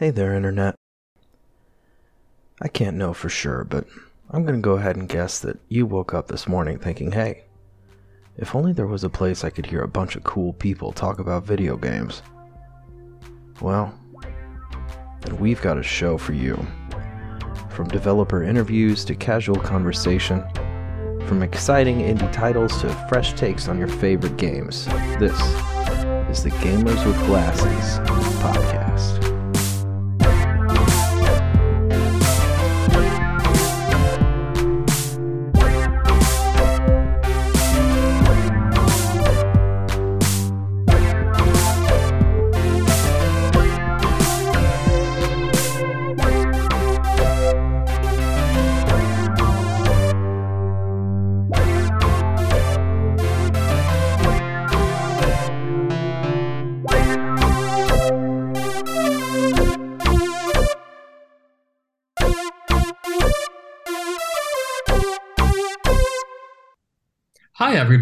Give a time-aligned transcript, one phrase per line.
[0.00, 0.76] Hey there, Internet.
[2.62, 3.84] I can't know for sure, but
[4.30, 7.44] I'm gonna go ahead and guess that you woke up this morning thinking, hey,
[8.38, 11.18] if only there was a place I could hear a bunch of cool people talk
[11.18, 12.22] about video games.
[13.60, 13.92] Well,
[15.20, 16.56] then we've got a show for you.
[17.68, 20.42] From developer interviews to casual conversation,
[21.26, 24.86] from exciting indie titles to fresh takes on your favorite games,
[25.18, 25.38] this
[26.30, 27.98] is the Gamers with Glasses
[28.40, 28.79] podcast.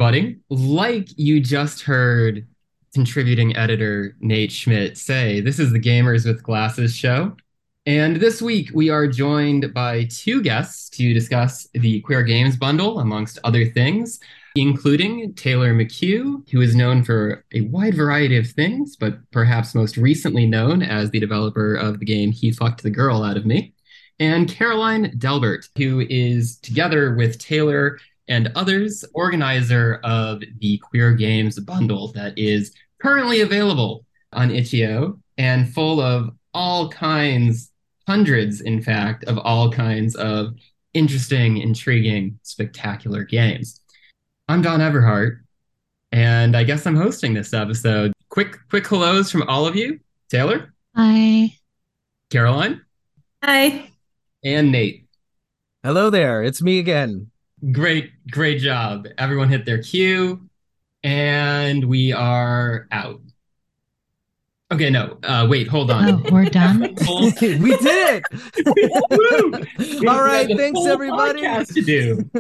[0.09, 0.39] Everybody.
[0.49, 2.47] Like you just heard
[2.95, 7.37] contributing editor Nate Schmidt say, this is the Gamers with Glasses show.
[7.85, 13.01] And this week we are joined by two guests to discuss the Queer Games Bundle,
[13.01, 14.19] amongst other things,
[14.57, 19.99] including Taylor McCue, who is known for a wide variety of things, but perhaps most
[19.99, 23.75] recently known as the developer of the game He Fucked the Girl Out of Me,
[24.19, 27.99] and Caroline Delbert, who is together with Taylor
[28.29, 35.73] and others, organizer of the Queer Games bundle that is currently available on itch.io and
[35.73, 37.71] full of all kinds,
[38.07, 40.55] hundreds, in fact, of all kinds of
[40.95, 43.81] interesting, intriguing, spectacular games.
[44.49, 45.41] I'm Don Everhart,
[46.13, 48.13] and I guess I'm hosting this episode.
[48.31, 50.01] Quick, quick hellos from all of you.
[50.31, 51.55] Taylor, Hi.
[52.31, 52.83] Caroline,
[53.43, 53.91] Hi.
[54.45, 55.07] and Nate.
[55.83, 57.31] Hello there, it's me again.
[57.73, 59.07] Great, great job.
[59.19, 60.49] Everyone hit their cue,
[61.03, 63.21] and we are out.
[64.71, 66.11] Okay, no, uh, wait, hold on.
[66.11, 66.95] Oh, we're done.
[67.07, 67.31] Full- we
[67.79, 68.23] did it!
[70.07, 71.41] All right, We have thanks everybody.
[71.65, 72.31] to do.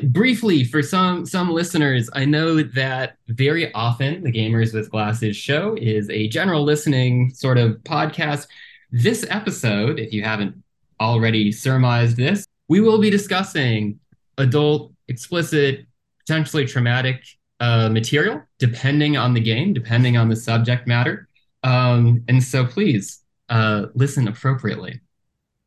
[0.10, 5.74] Briefly, for some some listeners, I know that very often the Gamers with Glasses show
[5.80, 8.46] is a general listening sort of podcast.
[8.92, 10.62] This episode, if you haven't
[11.00, 13.98] already surmised this, we will be discussing
[14.36, 15.86] adult, explicit,
[16.20, 17.24] potentially traumatic
[17.60, 21.28] uh, material, depending on the game, depending on the subject matter.
[21.64, 25.00] Um, and so please uh, listen appropriately.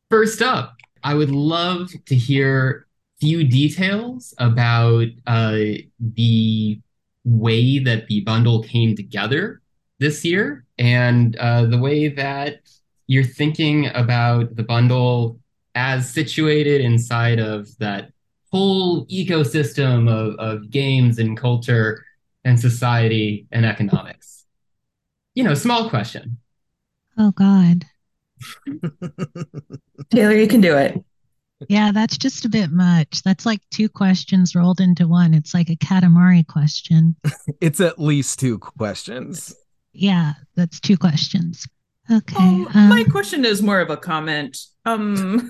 [0.10, 2.88] First up, I would love to hear
[3.20, 5.58] few details about uh,
[6.00, 6.80] the
[7.24, 9.62] way that the bundle came together
[10.00, 12.62] this year and uh, the way that
[13.08, 15.40] you're thinking about the bundle
[15.76, 18.12] as situated inside of that
[18.52, 22.04] whole ecosystem of, of games and culture
[22.44, 24.46] and society and economics.
[25.34, 26.38] You know, small question.
[27.18, 27.86] Oh God.
[30.10, 31.02] Taylor, you can do it.
[31.70, 33.22] Yeah, that's just a bit much.
[33.24, 35.34] That's like two questions rolled into one.
[35.34, 37.16] It's like a Katamari question.
[37.62, 39.56] it's at least two questions.
[39.94, 41.68] Yeah, that's two questions.
[42.10, 42.36] Okay.
[42.38, 44.58] Oh, um, my question is more of a comment.
[44.86, 45.50] Um,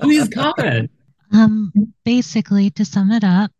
[0.00, 0.90] Please comment.
[1.32, 1.72] um,
[2.04, 3.50] basically, to sum it up,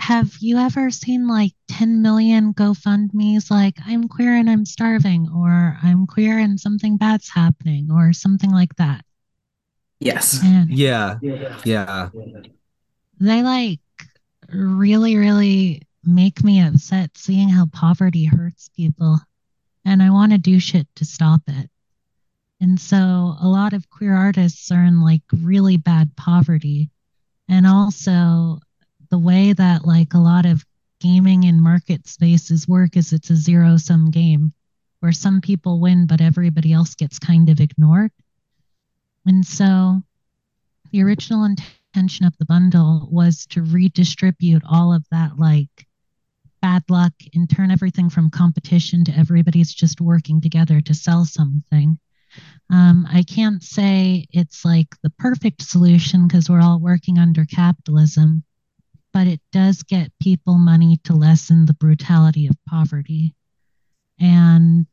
[0.00, 5.78] have you ever seen like 10 million GoFundMe's like, I'm queer and I'm starving, or
[5.82, 9.04] I'm queer and something bad's happening, or something like that?
[10.02, 10.40] yes.
[10.42, 11.18] And yeah,
[11.64, 12.10] yeah.
[13.20, 13.80] they like
[14.48, 19.20] really, really make me upset seeing how poverty hurts people.
[19.84, 21.70] And I want to do shit to stop it.
[22.60, 26.90] And so a lot of queer artists are in like really bad poverty.
[27.48, 28.60] And also
[29.10, 30.64] the way that like a lot of
[31.00, 34.52] gaming and market spaces work is it's a zero sum game
[35.00, 38.12] where some people win, but everybody else gets kind of ignored.
[39.26, 40.00] And so
[40.92, 45.86] the original intention of the bundle was to redistribute all of that like
[46.62, 51.98] bad luck and turn everything from competition to everybody's just working together to sell something.
[52.70, 58.44] Um, I can't say it's like the perfect solution because we're all working under capitalism,
[59.12, 63.34] but it does get people money to lessen the brutality of poverty.
[64.18, 64.86] And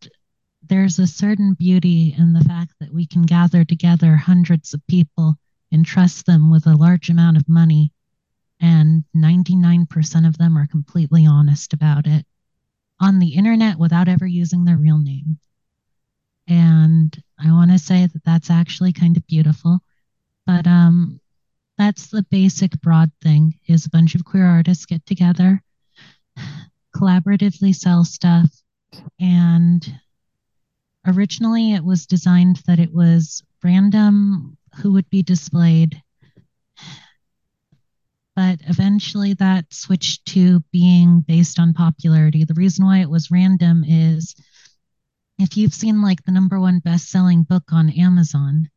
[0.68, 5.36] there's a certain beauty in the fact that we can gather together hundreds of people
[5.71, 7.94] and trust them with a large amount of money,
[8.61, 12.25] and 99% of them are completely honest about it.
[13.01, 15.39] on the internet without ever using their real name.
[16.47, 19.79] And I want to say that that's actually kind of beautiful.
[20.45, 21.21] But um,
[21.77, 25.63] that's the basic broad thing is a bunch of queer artists get together,
[26.95, 28.50] collaboratively sell stuff,
[29.19, 30.00] and
[31.06, 36.01] originally it was designed that it was random who would be displayed
[38.39, 42.45] but eventually that switched to being based on popularity.
[42.45, 44.33] The reason why it was random is
[45.38, 48.69] if you've seen like the number one best selling book on Amazon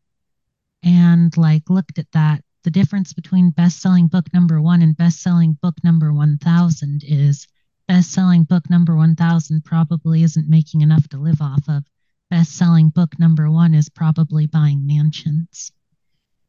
[0.82, 5.20] and like looked at that, the difference between best selling book number one and best
[5.20, 7.47] selling book number 1000 is
[7.87, 11.85] best selling book number 1000 probably isn't making enough to live off of.
[12.31, 15.70] Best selling book number one is probably buying mansions.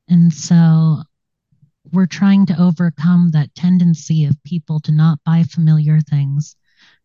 [0.10, 1.04] And so
[1.92, 6.56] we're trying to overcome that tendency of people to not buy familiar things,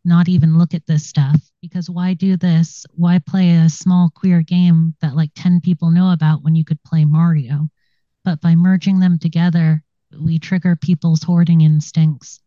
[0.05, 1.41] not even look at this stuff.
[1.61, 2.87] Because why do this?
[2.95, 6.83] Why play a small queer game that like 10 people know about when you could
[6.85, 7.69] play Mario?
[8.25, 9.83] But by merging them together,
[10.19, 12.41] we trigger people's hoarding instincts.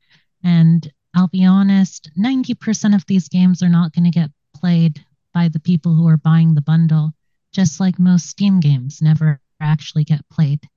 [0.44, 5.50] And I'll be honest, 90% of these games are not going to get played by
[5.50, 7.14] the people who are buying the bundle,
[7.52, 10.68] just like most Steam games never actually get played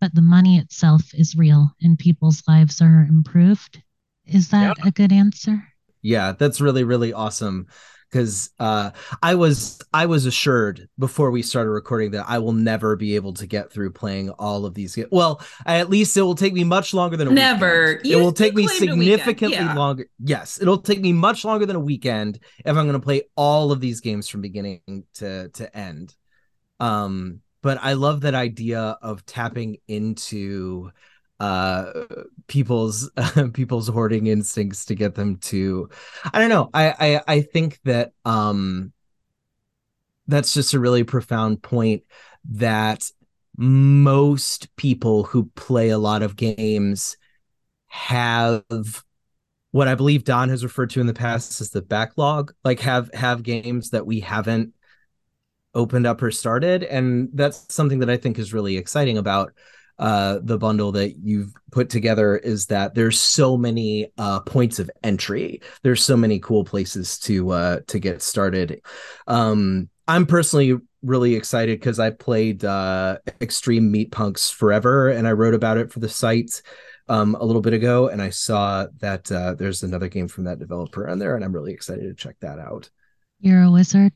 [0.00, 3.82] but the money itself is real and people's lives are improved.
[4.26, 4.88] Is that yeah.
[4.88, 5.62] a good answer?
[6.02, 7.66] Yeah, that's really really awesome
[8.10, 8.90] because uh,
[9.22, 13.34] I was I was assured before we started recording that I will never be able
[13.34, 14.94] to get through playing all of these.
[14.94, 15.08] games.
[15.10, 17.96] Well, at least it will take me much longer than a never.
[18.02, 18.06] Weekend.
[18.06, 19.74] it will take me significantly yeah.
[19.74, 20.08] longer.
[20.18, 23.72] Yes, it'll take me much longer than a weekend if I'm going to play all
[23.72, 26.14] of these games from beginning to to end.
[26.80, 30.90] Um, but I love that idea of tapping into
[31.40, 31.92] uh
[32.48, 35.88] people's uh, people's hoarding instincts to get them to
[36.32, 38.92] i don't know I, I i think that um
[40.26, 42.02] that's just a really profound point
[42.50, 43.10] that
[43.56, 47.16] most people who play a lot of games
[47.86, 48.64] have
[49.70, 53.12] what i believe don has referred to in the past as the backlog like have
[53.14, 54.74] have games that we haven't
[55.74, 59.52] opened up or started and that's something that i think is really exciting about
[59.98, 64.88] uh, the bundle that you've put together is that there's so many uh, points of
[65.02, 65.60] entry.
[65.82, 68.80] There's so many cool places to uh, to get started.
[69.26, 75.32] Um, i'm personally really excited because i played uh, extreme meat punks forever and i
[75.32, 76.60] wrote about it for the site
[77.08, 80.58] um, a little bit ago and i saw that uh, there's another game from that
[80.58, 82.90] developer on there and i'm really excited to check that out.
[83.40, 84.12] You're a wizard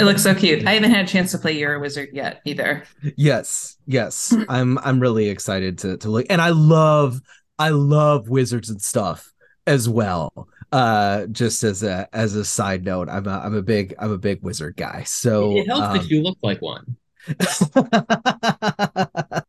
[0.00, 0.66] it looks so cute.
[0.66, 2.84] I haven't had a chance to play You're a Wizard yet either.
[3.16, 4.34] Yes, yes.
[4.48, 7.20] I'm I'm really excited to to look and I love
[7.58, 9.32] I love wizards and stuff
[9.66, 10.48] as well.
[10.72, 14.18] Uh just as a as a side note, I'm a I'm a big I'm a
[14.18, 15.04] big wizard guy.
[15.04, 16.96] So it helps um, that you look like one.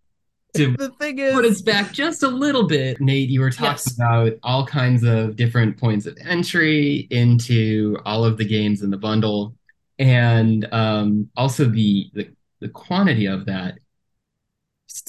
[0.54, 3.72] to the thing is put us back just a little bit nate you were talking
[3.72, 3.96] yes.
[3.96, 8.98] about all kinds of different points of entry into all of the games in the
[8.98, 9.56] bundle
[10.02, 12.28] and um, also the, the
[12.60, 13.76] the quantity of that.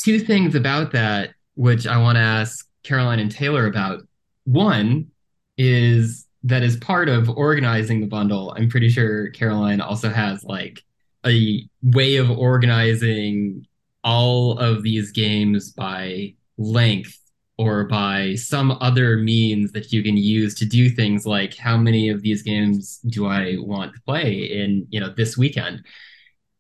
[0.01, 4.03] two things about that which I want to ask Caroline and Taylor about.
[4.45, 5.11] One
[5.59, 10.83] is that as part of organizing the bundle, I'm pretty sure Caroline also has like
[11.27, 13.67] a way of organizing
[14.05, 17.19] all of these games by length
[17.59, 22.09] or by some other means that you can use to do things like how many
[22.09, 25.85] of these games do I want to play in you know this weekend,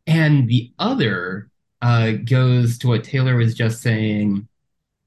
[0.06, 4.48] and the other uh, goes to what Taylor was just saying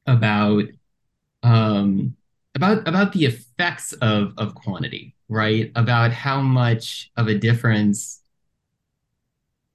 [0.08, 0.66] about
[1.44, 2.16] um,
[2.56, 5.72] about about the effects of of quantity, right?
[5.76, 8.22] About how much of a difference.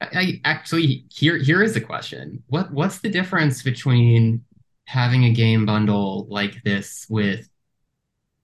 [0.00, 2.43] I, I actually here here is a question.
[2.49, 4.45] What what's the difference between
[4.90, 7.49] having a game bundle like this with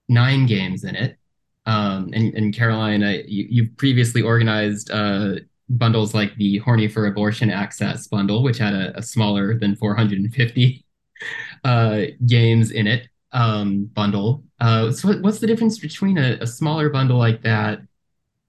[0.07, 1.17] nine games in it.
[1.65, 5.35] Um, and, and Caroline, uh, you, you've previously organized uh,
[5.67, 10.85] bundles like the Horny for Abortion Access bundle, which had a, a smaller than 450
[11.65, 14.45] uh, games in it um, bundle.
[14.61, 17.81] Uh, so, what's the difference between a, a smaller bundle like that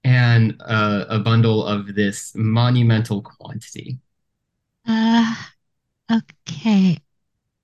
[0.05, 3.99] and a bundle of this monumental quantity?
[4.87, 5.35] Uh,
[6.09, 7.01] okay.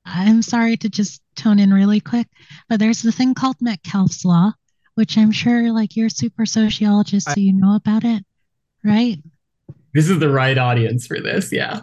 [0.06, 2.28] I'm sorry to just tone in really quick,
[2.70, 4.54] but there's the thing called Metcalfe's Law,
[4.96, 8.24] which I'm sure like you're super sociologist, so you know about it,
[8.84, 9.18] right?
[9.94, 11.82] This is the right audience for this, yeah.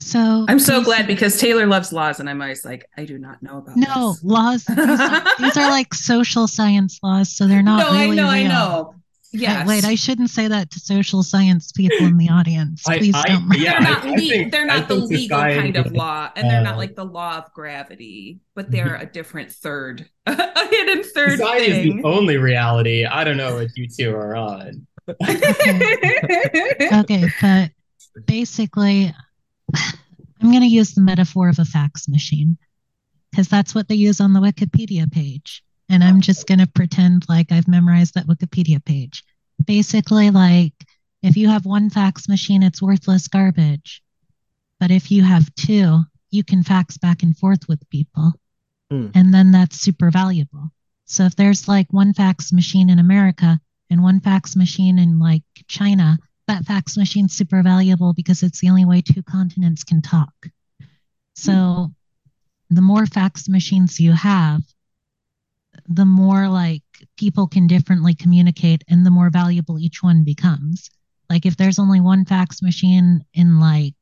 [0.00, 3.40] So I'm so glad because Taylor loves laws, and I'm always like, I do not
[3.42, 4.24] know about no this.
[4.24, 4.64] laws.
[4.64, 7.78] These are, these are, like social science laws, so they're not.
[7.92, 8.30] No, really I know, real.
[8.30, 8.94] I know.
[9.32, 9.66] Yes.
[9.66, 12.82] Wait, I shouldn't say that to social science people in the audience.
[12.82, 13.48] Please I- don't.
[13.54, 16.62] yeah, they're not, I le- think- they're not the legal kind of law, and they're
[16.62, 19.02] not like the law of gravity, but they're mm-hmm.
[19.02, 23.06] a different third, a hidden third Society is the only reality.
[23.06, 24.86] I don't know what you two are on.
[26.92, 27.70] okay, but
[28.26, 29.14] basically,
[29.74, 32.58] I'm going to use the metaphor of a fax machine
[33.30, 35.64] because that's what they use on the Wikipedia page.
[35.92, 39.22] And I'm just going to pretend like I've memorized that Wikipedia page.
[39.62, 40.72] Basically, like
[41.22, 44.02] if you have one fax machine, it's worthless garbage.
[44.80, 48.32] But if you have two, you can fax back and forth with people.
[48.90, 49.08] Hmm.
[49.14, 50.70] And then that's super valuable.
[51.04, 55.42] So if there's like one fax machine in America and one fax machine in like
[55.68, 56.18] China,
[56.48, 60.32] that fax machine's super valuable because it's the only way two continents can talk.
[61.34, 61.92] So
[62.70, 64.62] the more fax machines you have,
[65.88, 66.82] the more like
[67.16, 70.90] people can differently communicate and the more valuable each one becomes.
[71.28, 73.94] Like if there's only one fax machine in like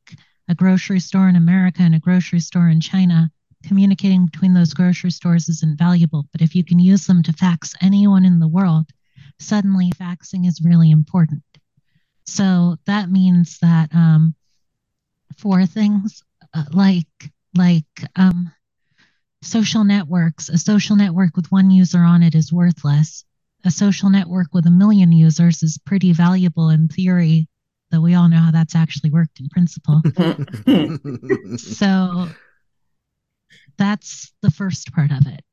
[0.49, 3.31] a grocery store in America and a grocery store in China,
[3.65, 6.27] communicating between those grocery stores isn't valuable.
[6.33, 8.87] But if you can use them to fax anyone in the world,
[9.39, 11.43] suddenly faxing is really important.
[12.27, 14.35] So that means that um,
[15.37, 16.23] for things
[16.55, 17.07] uh, like
[17.55, 17.85] like
[18.17, 18.53] um,
[19.43, 23.25] social networks, a social network with one user on it is worthless.
[23.65, 27.49] A social network with a million users is pretty valuable in theory,
[27.91, 30.01] though we all know how that's actually worked in principle.
[31.59, 32.29] so
[33.77, 35.45] that's the first part of it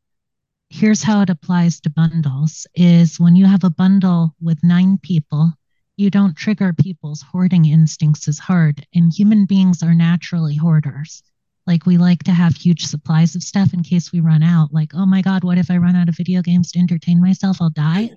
[0.69, 5.51] here's how it applies to bundles is when you have a bundle with nine people
[5.95, 11.23] you don't trigger people's hoarding instincts as hard and human beings are naturally hoarders
[11.67, 14.73] like we like to have huge supplies of stuff in case we run out.
[14.73, 17.61] Like oh my god what if i run out of video games to entertain myself?
[17.61, 18.11] I'll die?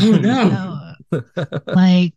[0.00, 0.94] Oh no.
[1.36, 2.12] so, like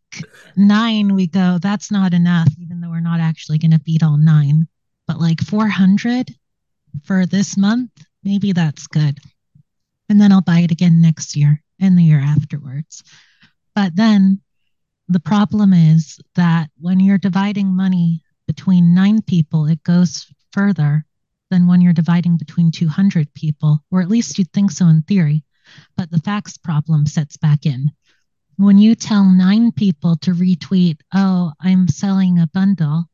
[0.57, 4.17] nine we go that's not enough even though we're not actually going to beat all
[4.17, 4.67] nine.
[5.07, 6.31] But like 400
[7.03, 7.91] for this month
[8.23, 9.19] maybe that's good.
[10.09, 13.03] And then i'll buy it again next year and the year afterwards.
[13.75, 14.41] But then
[15.07, 21.05] the problem is that when you're dividing money between nine people it goes further
[21.49, 25.43] than when you're dividing between 200 people or at least you'd think so in theory
[25.97, 27.91] but the facts problem sets back in
[28.61, 33.05] when you tell nine people to retweet, oh, I'm selling a bundle,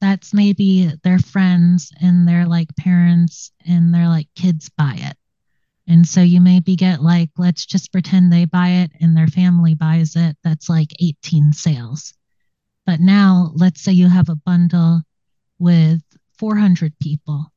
[0.00, 5.16] that's maybe their friends and their like parents and their like kids buy it.
[5.88, 9.74] And so you maybe get like, let's just pretend they buy it and their family
[9.74, 10.36] buys it.
[10.44, 12.12] That's like 18 sales.
[12.84, 15.02] But now let's say you have a bundle
[15.58, 16.02] with
[16.38, 17.52] 400 people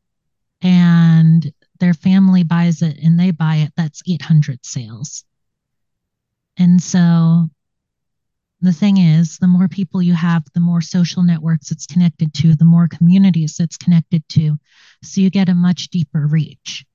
[0.61, 3.73] and their family buys it and they buy it.
[3.75, 5.23] That's 800 sales.
[6.57, 7.49] And so
[8.61, 12.55] the thing is, the more people you have, the more social networks it's connected to,
[12.55, 14.57] the more communities it's connected to.
[15.01, 16.85] So you get a much deeper reach.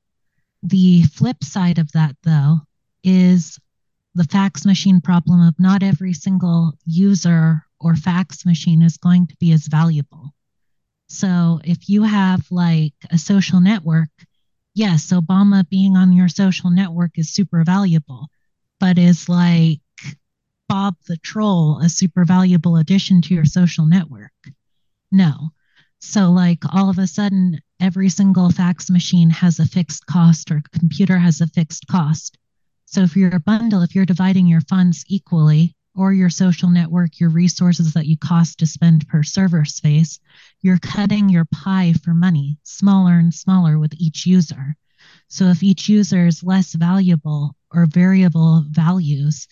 [0.62, 2.58] The flip side of that, though,
[3.02, 3.58] is
[4.14, 9.36] the fax machine problem of not every single user or fax machine is going to
[9.40, 10.33] be as valuable.
[11.08, 14.10] So if you have like a social network,
[14.74, 18.28] yes, Obama being on your social network is super valuable
[18.84, 19.80] but is like
[20.68, 24.32] Bob the Troll a super valuable addition to your social network?
[25.10, 25.50] No.
[26.00, 30.62] So, like, all of a sudden, every single fax machine has a fixed cost or
[30.78, 32.36] computer has a fixed cost.
[32.84, 37.20] So, if you're a bundle, if you're dividing your funds equally, or your social network,
[37.20, 40.18] your resources that you cost to spend per server space,
[40.60, 44.76] you're cutting your pie for money smaller and smaller with each user.
[45.28, 49.46] So if each user is less valuable or variable values,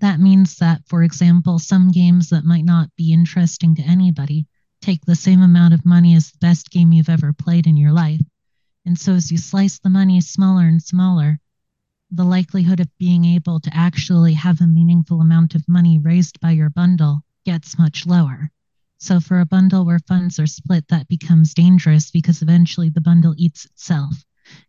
[0.00, 4.46] that means that, for example, some games that might not be interesting to anybody
[4.80, 7.92] take the same amount of money as the best game you've ever played in your
[7.92, 8.20] life.
[8.86, 11.38] And so as you slice the money smaller and smaller,
[12.12, 16.50] the likelihood of being able to actually have a meaningful amount of money raised by
[16.50, 18.50] your bundle gets much lower.
[18.98, 23.34] So for a bundle where funds are split, that becomes dangerous because eventually the bundle
[23.38, 24.24] eats itself.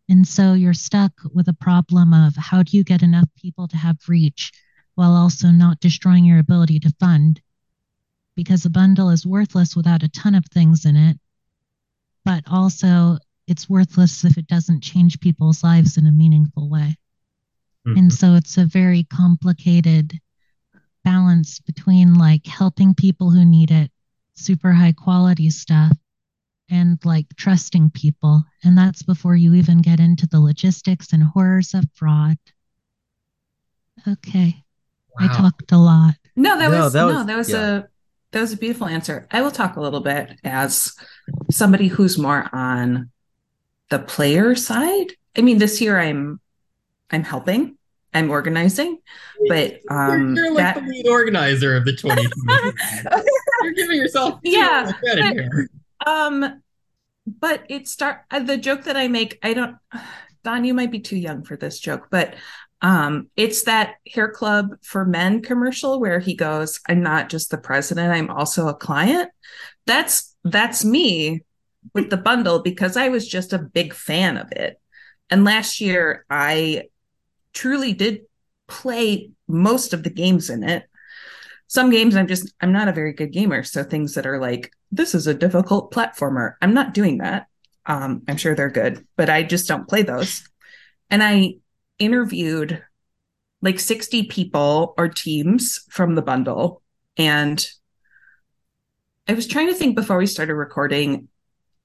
[0.07, 3.77] And so you're stuck with a problem of how do you get enough people to
[3.77, 4.51] have reach
[4.95, 7.41] while also not destroying your ability to fund?
[8.36, 11.19] Because a bundle is worthless without a ton of things in it,
[12.24, 13.17] but also
[13.48, 16.95] it's worthless if it doesn't change people's lives in a meaningful way.
[17.88, 17.97] Mhm.
[17.97, 20.19] And so it's a very complicated
[21.03, 23.91] balance between like helping people who need it,
[24.35, 25.97] super high quality stuff,
[26.69, 28.43] and like trusting people.
[28.63, 32.38] And that's before you even get into the logistics and horrors of fraud.
[34.07, 34.63] Okay.
[35.19, 35.27] Wow.
[35.27, 36.15] I talked a lot.
[36.35, 37.77] No, that no, was, that was no, that was yeah.
[37.77, 37.83] a
[38.31, 39.27] that was a beautiful answer.
[39.31, 40.93] I will talk a little bit as
[41.51, 43.11] somebody who's more on
[43.89, 45.11] the player side.
[45.35, 46.39] I mean, this year I'm
[47.12, 47.77] I'm helping.
[48.13, 48.98] I'm organizing,
[49.48, 50.84] but um, you're, you're like that...
[50.84, 52.22] the lead organizer of the 20.
[53.63, 55.70] you're giving yourself yeah credit here.
[56.06, 56.62] Um,
[57.25, 59.39] but it start uh, the joke that I make.
[59.44, 59.77] I don't,
[60.44, 62.36] Don, you might be too young for this joke, but
[62.82, 67.58] um, it's that hair club for men commercial where he goes, "I'm not just the
[67.58, 69.30] president; I'm also a client."
[69.86, 71.41] That's that's me
[71.94, 74.82] with the bundle because I was just a big fan of it.
[75.30, 76.86] And last year, I
[77.53, 78.22] truly did
[78.67, 80.84] play most of the games in it.
[81.67, 84.72] Some games I'm just I'm not a very good gamer, so things that are like
[84.91, 87.48] this is a difficult platformer, I'm not doing that.
[87.86, 90.43] Um, I'm sure they're good, but I just don't play those.
[91.10, 91.55] And I
[91.98, 92.84] interviewed
[93.62, 96.81] like 60 people or teams from the bundle
[97.17, 97.65] and
[99.27, 101.27] I was trying to think before we started recording.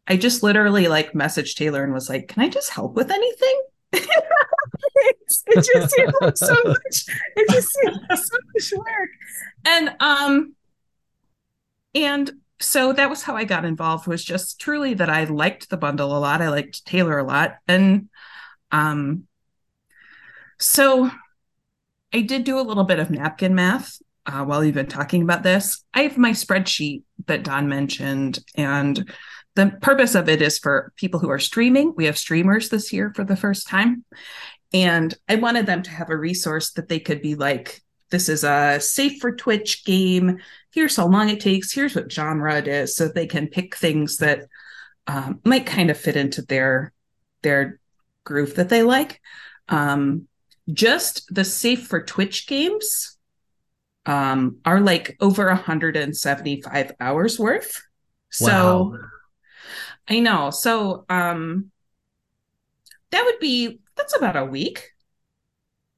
[0.07, 3.63] I just literally like messaged Taylor and was like, "Can I just help with anything?"
[5.59, 7.05] it, just seemed so much.
[7.37, 9.11] It just seemed so much work,
[9.65, 10.55] and um,
[11.95, 14.07] and so that was how I got involved.
[14.07, 16.43] Was just truly that I liked the bundle a lot.
[16.43, 18.09] I liked Taylor a lot, and
[18.71, 19.25] um,
[20.59, 21.11] so
[22.13, 25.43] I did do a little bit of napkin math uh, while you've been talking about
[25.43, 25.85] this.
[25.95, 29.11] I have my spreadsheet that Don mentioned, and
[29.55, 31.95] the purpose of it is for people who are streaming.
[31.97, 34.05] We have streamers this year for the first time.
[34.73, 38.45] And I wanted them to have a resource that they could be like, this is
[38.45, 40.39] a safe for Twitch game.
[40.73, 41.73] Here's how long it takes.
[41.73, 42.97] Here's what genre it is.
[42.97, 44.43] So they can pick things that
[45.07, 46.93] um, might kind of fit into their
[47.43, 47.81] their
[48.25, 49.21] groove that they like.
[49.69, 50.29] Um,
[50.73, 53.17] just the safe for Twitch games
[54.05, 57.83] um, are like over 175 hours worth.
[58.31, 58.99] So wow.
[60.09, 60.51] I know.
[60.51, 61.71] So um
[63.11, 64.91] that would be that's about a week.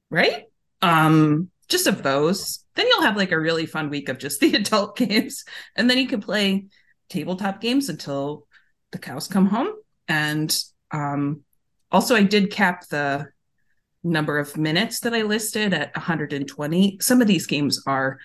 [0.09, 0.45] Right?
[0.81, 2.65] Um just of those.
[2.75, 5.97] Then you'll have like a really fun week of just the adult games and then
[5.97, 6.67] you can play
[7.09, 8.45] tabletop games until
[8.91, 9.73] the cows come home
[10.07, 10.55] and
[10.91, 11.41] um
[11.91, 13.29] also I did cap the
[14.03, 16.97] number of minutes that I listed at 120.
[17.01, 18.19] Some of these games are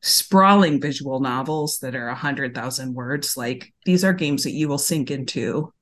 [0.00, 3.36] sprawling visual novels that are 100,000 words.
[3.36, 5.72] Like these are games that you will sink into.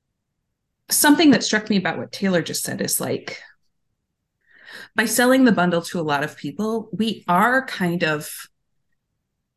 [0.91, 3.41] Something that struck me about what Taylor just said is like,
[4.95, 8.29] by selling the bundle to a lot of people, we are kind of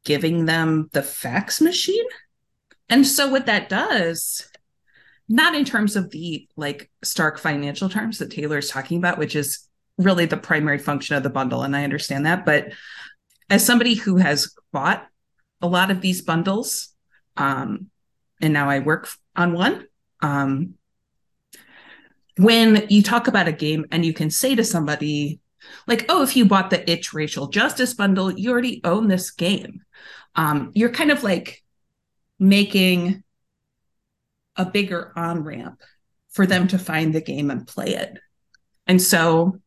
[0.05, 2.07] giving them the fax machine.
[2.89, 4.49] And so, what that does,
[5.29, 9.35] not in terms of the like stark financial terms that Taylor is talking about, which
[9.35, 9.67] is
[9.99, 11.63] really the primary function of the bundle.
[11.63, 12.45] And I understand that.
[12.45, 12.73] But
[13.49, 15.07] as somebody who has bought
[15.61, 16.95] a lot of these bundles,
[17.37, 17.91] um,
[18.41, 19.87] and now I work on one,
[20.21, 20.75] um,
[22.37, 25.41] when you talk about a game and you can say to somebody,
[25.87, 29.83] like, oh, if you bought the itch racial justice bundle, you already own this game.
[30.35, 31.63] Um, you're kind of like
[32.39, 33.23] making
[34.57, 35.83] a bigger on ramp
[36.31, 38.19] for them to find the game and play it.
[38.87, 39.61] And so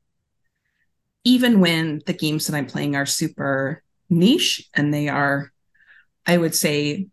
[1.23, 5.51] even when the games that I'm playing are super niche and they are,
[6.25, 7.07] I would say,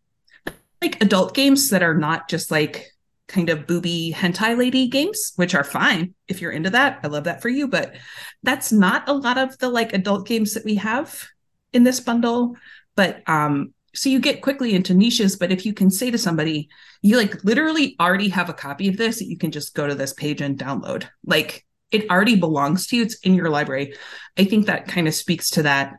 [0.82, 2.93] like adult games that are not just like
[3.26, 7.00] kind of booby hentai lady games, which are fine if you're into that.
[7.02, 7.94] I love that for you, but
[8.42, 11.24] that's not a lot of the like adult games that we have
[11.72, 12.56] in this bundle.
[12.96, 16.68] But um, so you get quickly into niches, but if you can say to somebody,
[17.00, 20.12] you like literally already have a copy of this, you can just go to this
[20.12, 21.08] page and download.
[21.24, 23.02] Like it already belongs to you.
[23.02, 23.94] It's in your library.
[24.36, 25.94] I think that kind of speaks to that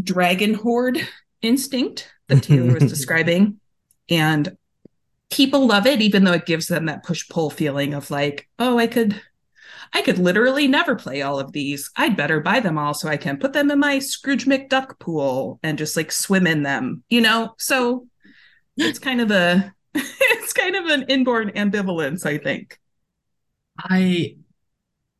[0.00, 1.06] dragon horde
[1.40, 3.58] instinct that Taylor was describing.
[4.08, 4.56] And
[5.32, 8.78] people love it, even though it gives them that push pull feeling of like, oh,
[8.78, 9.20] I could.
[9.94, 11.90] I could literally never play all of these.
[11.96, 15.60] I'd better buy them all so I can put them in my Scrooge McDuck pool
[15.62, 17.52] and just like swim in them, you know?
[17.58, 18.06] So
[18.78, 22.78] it's kind of a it's kind of an inborn ambivalence, I think.
[23.78, 24.36] I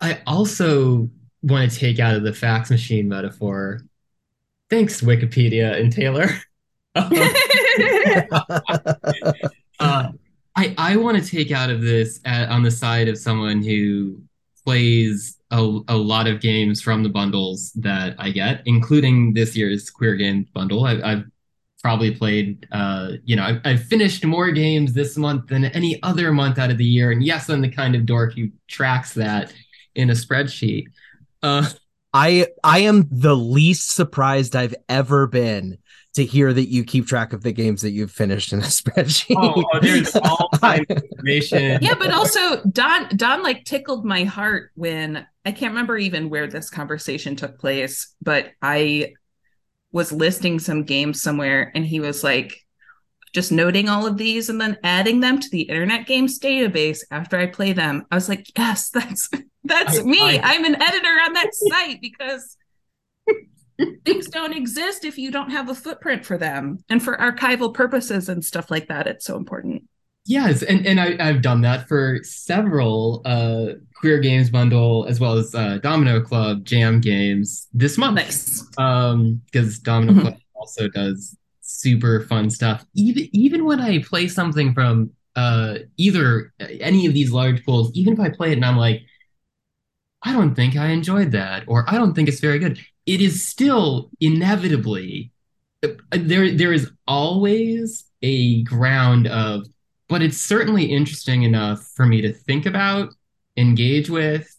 [0.00, 1.10] I also
[1.42, 3.82] want to take out of the fax machine metaphor.
[4.70, 6.30] Thanks, Wikipedia and Taylor.
[10.56, 13.62] uh, I I want to take out of this at, on the side of someone
[13.62, 14.20] who
[14.64, 19.90] plays a, a lot of games from the bundles that I get, including this year's
[19.90, 20.84] Queer Game bundle.
[20.84, 21.24] I, I've
[21.82, 26.32] probably played, uh, you know, I've, I've, finished more games this month than any other
[26.32, 27.10] month out of the year.
[27.10, 29.52] And yes, I'm the kind of dork who tracks that
[29.96, 30.86] in a spreadsheet.
[31.42, 31.68] Uh,
[32.14, 35.78] I I am the least surprised I've ever been
[36.14, 39.36] to hear that you keep track of the games that you've finished in a spreadsheet.
[39.36, 41.78] Oh, oh there's all kinds of information.
[41.82, 46.46] Yeah, but also Don Don like tickled my heart when I can't remember even where
[46.46, 49.14] this conversation took place, but I
[49.90, 52.58] was listing some games somewhere and he was like
[53.32, 57.38] just noting all of these and then adding them to the internet games database after
[57.38, 58.04] I play them.
[58.10, 59.30] I was like, yes, that's
[59.64, 60.20] that's I, me.
[60.20, 62.56] I, I'm an editor on that site because
[64.04, 66.78] things don't exist if you don't have a footprint for them.
[66.88, 69.88] And for archival purposes and stuff like that it's so important.
[70.24, 75.34] Yes and, and I, have done that for several uh, queer games bundle as well
[75.34, 78.16] as uh, domino club jam games this month.
[78.16, 78.64] Nice.
[78.78, 80.20] Um because domino mm-hmm.
[80.22, 82.84] club also does super fun stuff.
[82.94, 88.12] Even even when i play something from uh either any of these large pools even
[88.12, 89.00] if i play it and i'm like
[90.24, 92.78] I don't think I enjoyed that, or I don't think it's very good.
[93.06, 95.32] It is still inevitably
[95.82, 99.66] uh, there there is always a ground of
[100.08, 103.14] but it's certainly interesting enough for me to think about
[103.56, 104.56] engage with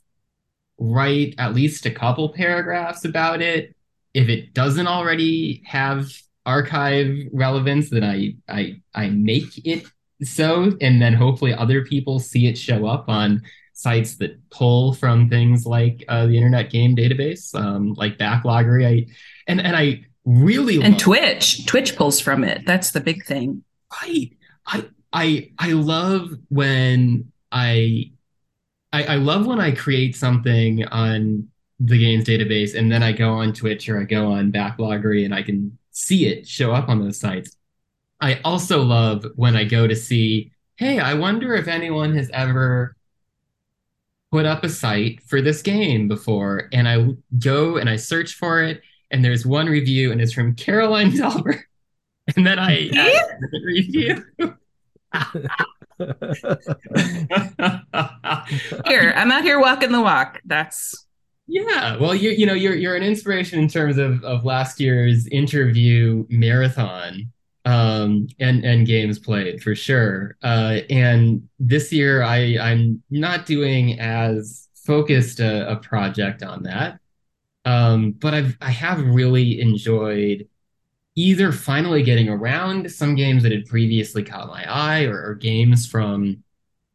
[0.79, 3.75] write at least a couple paragraphs about it.
[4.13, 6.11] If it doesn't already have
[6.45, 9.85] archive relevance then i i i make it
[10.21, 13.41] so and then hopefully other people see it show up on
[13.83, 18.87] sites that pull from things like uh, the Internet Game Database, um, like Backloggery.
[18.87, 19.13] I
[19.45, 21.65] and and I really and Twitch.
[21.65, 22.65] Twitch pulls from it.
[22.65, 23.63] That's the big thing.
[24.01, 24.31] Right.
[24.65, 28.11] I I I love when I
[28.93, 33.33] I, I love when I create something on the games database and then I go
[33.33, 37.03] on Twitch or I go on Backloggery and I can see it show up on
[37.03, 37.57] those sites.
[38.21, 42.95] I also love when I go to see, hey, I wonder if anyone has ever
[44.33, 48.63] put up a site for this game before, and I go and I search for
[48.63, 51.59] it, and there's one review, and it's from Caroline Delbert,
[52.35, 54.25] and then I the review.
[58.87, 60.41] here, I'm out here walking the walk.
[60.45, 61.05] That's
[61.45, 61.97] yeah.
[61.97, 66.25] Well, you you know you're you're an inspiration in terms of of last year's interview
[66.29, 67.31] marathon
[67.65, 70.37] um, and and games played for sure.
[70.43, 76.99] Uh, and this year, I I'm not doing as focused a, a project on that,
[77.65, 80.47] um, but I've I have really enjoyed
[81.15, 85.87] either finally getting around some games that had previously caught my eye, or, or games
[85.87, 86.43] from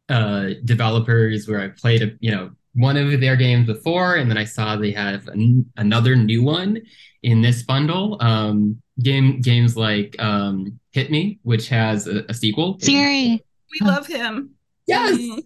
[0.09, 4.37] uh, developers where I played a you know one of their games before, and then
[4.37, 6.79] I saw they have an, another new one
[7.23, 8.17] in this bundle.
[8.21, 12.77] Um, game games like um, Hit Me, which has a, a sequel.
[12.79, 14.51] Siri, we love him.
[14.87, 15.41] Yes, mm.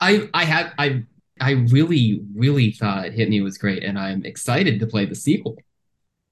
[0.00, 1.04] I I have I
[1.40, 5.56] I really really thought Hit Me was great, and I'm excited to play the sequel.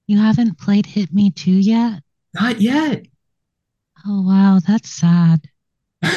[0.07, 2.01] You haven't played Hit Me two yet?
[2.33, 3.05] Not yet.
[4.05, 5.41] Oh wow, that's sad.
[6.03, 6.13] I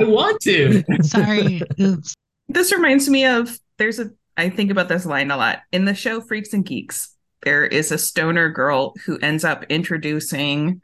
[0.00, 0.82] want to.
[1.02, 1.62] Sorry.
[1.80, 2.14] Oops.
[2.48, 5.94] This reminds me of there's a I think about this line a lot in the
[5.94, 10.80] show Freaks and Geeks there is a stoner girl who ends up introducing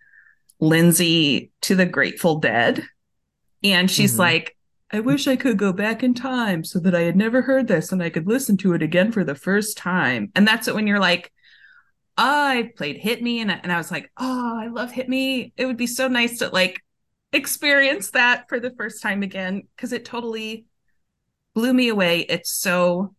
[0.60, 2.84] Lindsay to the Grateful Dead.
[3.64, 4.20] And she's mm-hmm.
[4.20, 4.56] like,
[4.92, 7.92] I wish I could go back in time so that I had never heard this
[7.92, 10.30] and I could listen to it again for the first time.
[10.34, 11.32] And that's it when you're like,
[12.18, 15.52] oh, I played Hit Me and, and I was like, oh, I love Hit Me.
[15.56, 16.80] It would be so nice to like
[17.32, 20.66] experience that for the first time again because it totally
[21.54, 22.20] blew me away.
[22.20, 23.14] It's so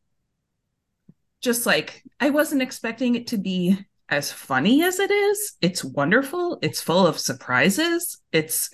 [1.44, 3.78] just like I wasn't expecting it to be
[4.10, 5.54] as funny as it is.
[5.62, 6.58] It's wonderful.
[6.62, 8.18] It's full of surprises.
[8.32, 8.72] It's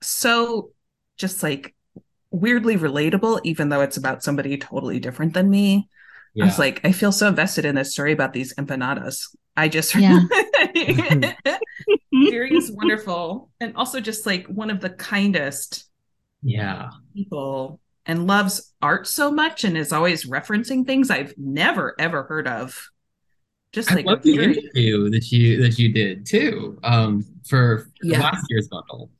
[0.00, 0.70] so
[1.18, 1.74] just like
[2.30, 5.88] weirdly relatable, even though it's about somebody totally different than me.
[6.34, 6.44] Yeah.
[6.44, 9.34] I was like, I feel so invested in this story about these empanadas.
[9.56, 10.20] I just yeah.
[12.28, 13.50] Siri is wonderful.
[13.60, 15.86] And also just like one of the kindest
[16.42, 17.78] yeah people
[18.10, 22.90] and loves art so much and is always referencing things I've never ever heard of.
[23.70, 24.58] Just like love the very...
[24.58, 28.18] interview that you that you did too um, for, yeah.
[28.20, 29.10] last year's bundle.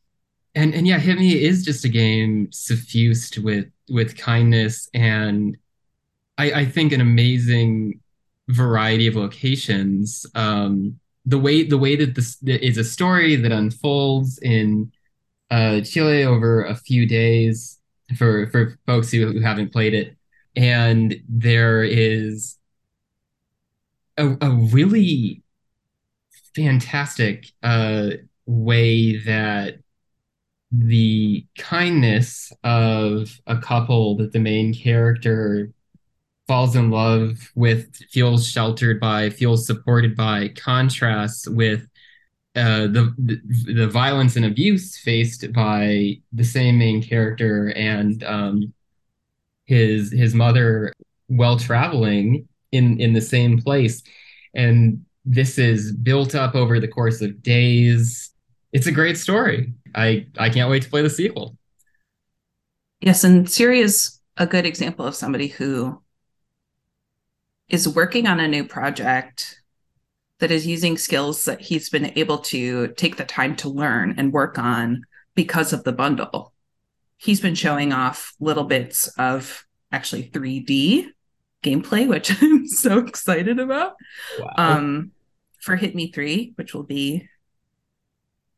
[0.56, 5.56] And and yeah, Hit Me is just a game suffused with with kindness and
[6.36, 8.00] I, I think an amazing
[8.48, 10.26] variety of locations.
[10.34, 14.90] Um, the way the way that this is a story that unfolds in
[15.48, 17.79] uh, Chile over a few days
[18.16, 20.16] for for folks who, who haven't played it.
[20.56, 22.58] And there is
[24.16, 25.42] a, a really
[26.54, 28.10] fantastic uh,
[28.46, 29.78] way that
[30.72, 35.72] the kindness of a couple that the main character
[36.46, 41.86] falls in love with, feels sheltered by, feels supported by, contrasts with
[42.60, 48.74] uh, the, the, the violence and abuse faced by the same main character and um,
[49.64, 50.92] his his mother
[51.28, 54.02] while traveling in in the same place,
[54.54, 58.30] and this is built up over the course of days.
[58.72, 59.72] It's a great story.
[59.94, 61.56] I I can't wait to play the sequel.
[63.00, 66.02] Yes, and Siri is a good example of somebody who
[67.68, 69.59] is working on a new project
[70.40, 74.32] that is using skills that he's been able to take the time to learn and
[74.32, 76.52] work on because of the bundle.
[77.16, 81.06] He's been showing off little bits of actually 3D
[81.62, 83.94] gameplay, which I'm so excited about.
[84.38, 84.54] Wow.
[84.56, 85.12] Um,
[85.60, 87.28] for Hit Me 3, which will be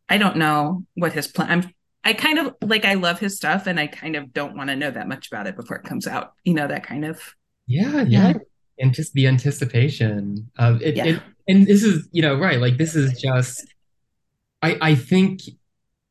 [0.08, 1.70] I don't know what his plan I'm
[2.04, 4.76] I kind of like I love his stuff and I kind of don't want to
[4.76, 6.32] know that much about it before it comes out.
[6.44, 7.20] You know, that kind of
[7.66, 8.28] Yeah, yeah.
[8.28, 8.32] yeah.
[8.78, 11.04] And just the anticipation of it, yeah.
[11.04, 13.66] it and this is, you know, right, like this is just
[14.62, 15.42] I I think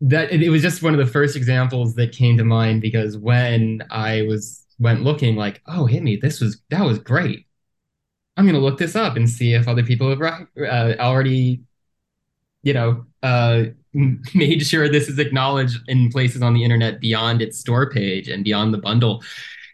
[0.01, 3.17] that it, it was just one of the first examples that came to mind because
[3.17, 7.45] when I was went looking like, oh, hit me, this was that was great.
[8.37, 11.61] I'm gonna look this up and see if other people have uh, already,
[12.63, 13.65] you know, uh,
[14.33, 18.43] made sure this is acknowledged in places on the internet beyond its store page and
[18.43, 19.23] beyond the bundle.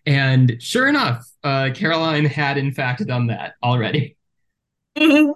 [0.07, 4.17] And sure enough, uh, Caroline had in fact done that already.
[4.95, 5.35] but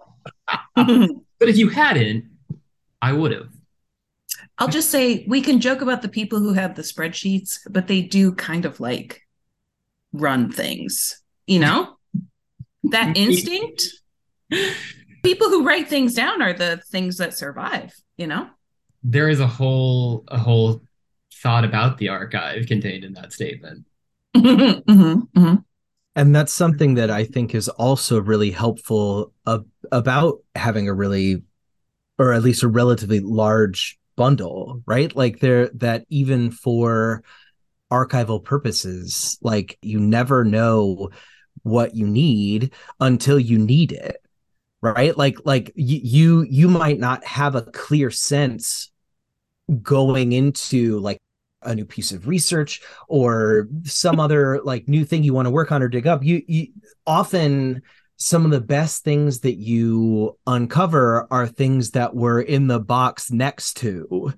[0.76, 2.26] if you hadn't,
[3.02, 3.50] I would have.
[4.58, 8.02] I'll just say we can joke about the people who have the spreadsheets, but they
[8.02, 9.22] do kind of like
[10.14, 11.98] run things, you know?
[12.84, 13.88] that instinct.
[15.24, 18.48] people who write things down are the things that survive, you know?
[19.04, 20.82] There is a whole a whole
[21.42, 23.86] thought about the archive contained in that statement.
[24.36, 25.56] Mm-hmm, mm-hmm.
[26.16, 29.34] And that's something that I think is also really helpful
[29.92, 31.44] about having a really,
[32.20, 35.16] or at least a relatively large bundle, right?
[35.16, 37.24] Like there, that even for
[37.90, 41.10] archival purposes, like you never know
[41.64, 44.18] what you need until you need it
[44.82, 48.92] right like like y- you you might not have a clear sense
[49.82, 51.20] going into like
[51.64, 55.72] a new piece of research or some other like new thing you want to work
[55.72, 56.68] on or dig up you, you
[57.06, 57.82] often
[58.18, 63.32] some of the best things that you uncover are things that were in the box
[63.32, 64.32] next to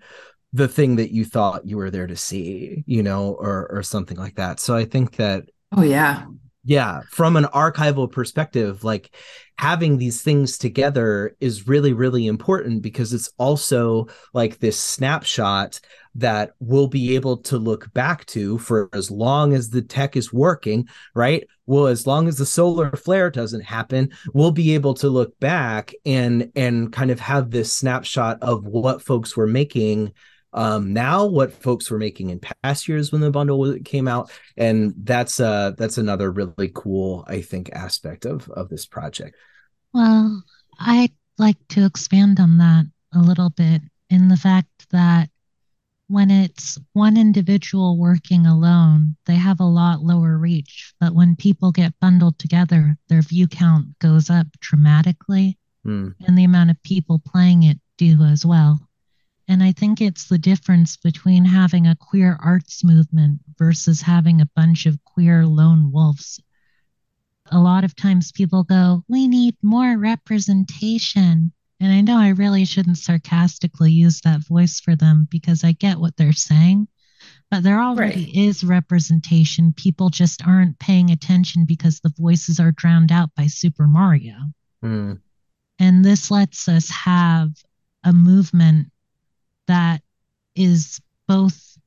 [0.54, 4.18] the thing that you thought you were there to see you know or or something
[4.18, 4.60] like that.
[4.60, 6.26] So i think that oh yeah
[6.64, 9.14] yeah from an archival perspective like
[9.58, 15.80] having these things together is really really important because it's also like this snapshot
[16.16, 20.32] that we'll be able to look back to for as long as the tech is
[20.32, 21.48] working right?
[21.66, 25.94] Well as long as the solar flare doesn't happen we'll be able to look back
[26.06, 30.14] and and kind of have this snapshot of what folks were making
[30.54, 34.94] um, now what folks were making in past years when the bundle came out and
[34.98, 39.36] that's uh that's another really cool i think aspect of of this project
[39.94, 40.44] well
[40.80, 45.30] i'd like to expand on that a little bit in the fact that
[46.08, 50.94] when it's one individual working alone, they have a lot lower reach.
[51.00, 56.14] But when people get bundled together, their view count goes up dramatically, mm.
[56.28, 58.80] and the amount of people playing it do as well.
[59.54, 64.50] And I think it's the difference between having a queer arts movement versus having a
[64.56, 66.42] bunch of queer lone wolves.
[67.52, 71.52] A lot of times people go, We need more representation.
[71.80, 76.00] And I know I really shouldn't sarcastically use that voice for them because I get
[76.00, 76.88] what they're saying.
[77.52, 78.36] But there already right.
[78.36, 79.72] is representation.
[79.74, 84.34] People just aren't paying attention because the voices are drowned out by Super Mario.
[84.84, 85.20] Mm.
[85.78, 87.52] And this lets us have
[88.04, 88.88] a movement
[89.68, 90.02] that
[90.56, 91.78] is both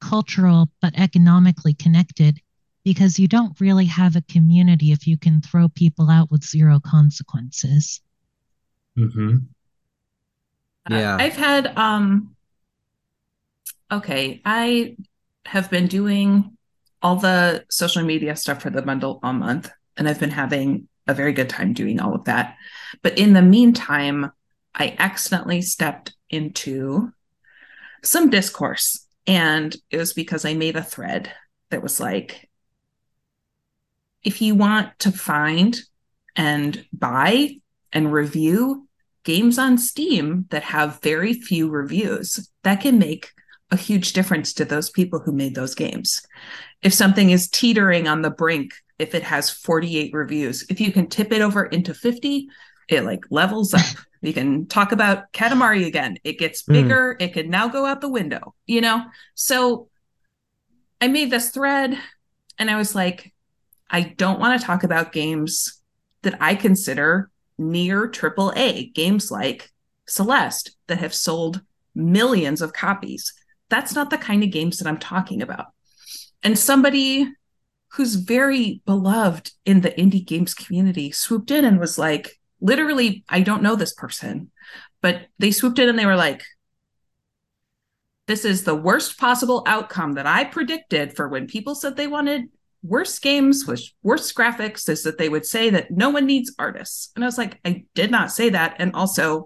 [0.00, 2.40] cultural but economically connected
[2.84, 6.78] because you don't really have a community if you can throw people out with zero
[6.78, 8.00] consequences.
[8.96, 9.38] Mm-hmm.
[10.88, 11.14] Yeah.
[11.14, 12.36] Uh, I've had um
[13.90, 14.96] okay, I
[15.46, 16.56] have been doing
[17.02, 21.14] all the social media stuff for the bundle all month and I've been having a
[21.14, 22.56] very good time doing all of that.
[23.02, 24.30] But in the meantime,
[24.74, 27.12] I accidentally stepped into
[28.06, 29.06] some discourse.
[29.26, 31.32] And it was because I made a thread
[31.70, 32.48] that was like,
[34.22, 35.78] if you want to find
[36.34, 37.56] and buy
[37.92, 38.88] and review
[39.24, 43.32] games on Steam that have very few reviews, that can make
[43.70, 46.22] a huge difference to those people who made those games.
[46.82, 51.08] If something is teetering on the brink, if it has 48 reviews, if you can
[51.08, 52.48] tip it over into 50,
[52.88, 53.84] it like levels up.
[54.26, 56.18] we can talk about Katamari again.
[56.24, 56.72] It gets hmm.
[56.72, 57.14] bigger.
[57.14, 57.22] Mm.
[57.22, 59.04] It can now go out the window, you know?
[59.36, 59.88] So
[61.00, 61.96] I made this thread
[62.58, 63.32] and I was like,
[63.88, 65.80] I don't want to talk about games
[66.22, 69.70] that I consider near triple A games like
[70.08, 71.60] Celeste that have sold
[71.94, 73.32] millions of copies.
[73.70, 75.66] That's not the kind of games that I'm talking about.
[76.42, 77.28] And somebody
[77.92, 83.40] who's very beloved in the indie games community swooped in and was like, literally, I
[83.40, 84.50] don't know this person,
[85.00, 86.42] but they swooped in and they were like,
[88.26, 92.48] this is the worst possible outcome that I predicted for when people said they wanted
[92.82, 97.10] worse games with worse graphics is that they would say that no one needs artists.
[97.14, 98.76] And I was like, I did not say that.
[98.78, 99.44] And also,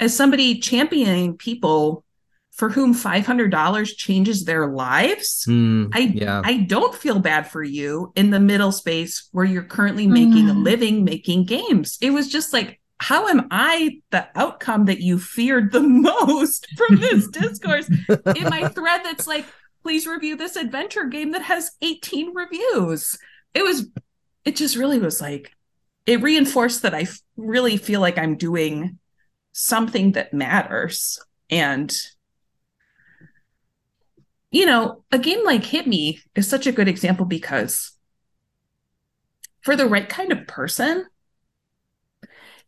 [0.00, 2.04] as somebody championing people
[2.58, 6.42] for whom $500 changes their lives, mm, I yeah.
[6.44, 10.50] I don't feel bad for you in the middle space where you're currently making mm.
[10.50, 11.96] a living making games.
[12.00, 16.96] It was just like how am I the outcome that you feared the most from
[16.96, 19.46] this discourse in my thread that's like,
[19.84, 23.16] please review this adventure game that has 18 reviews?
[23.54, 23.86] It was,
[24.44, 25.52] it just really was like,
[26.06, 28.98] it reinforced that I f- really feel like I'm doing
[29.52, 31.20] something that matters.
[31.50, 31.96] And,
[34.50, 37.92] you know, a game like Hit Me is such a good example because
[39.60, 41.06] for the right kind of person,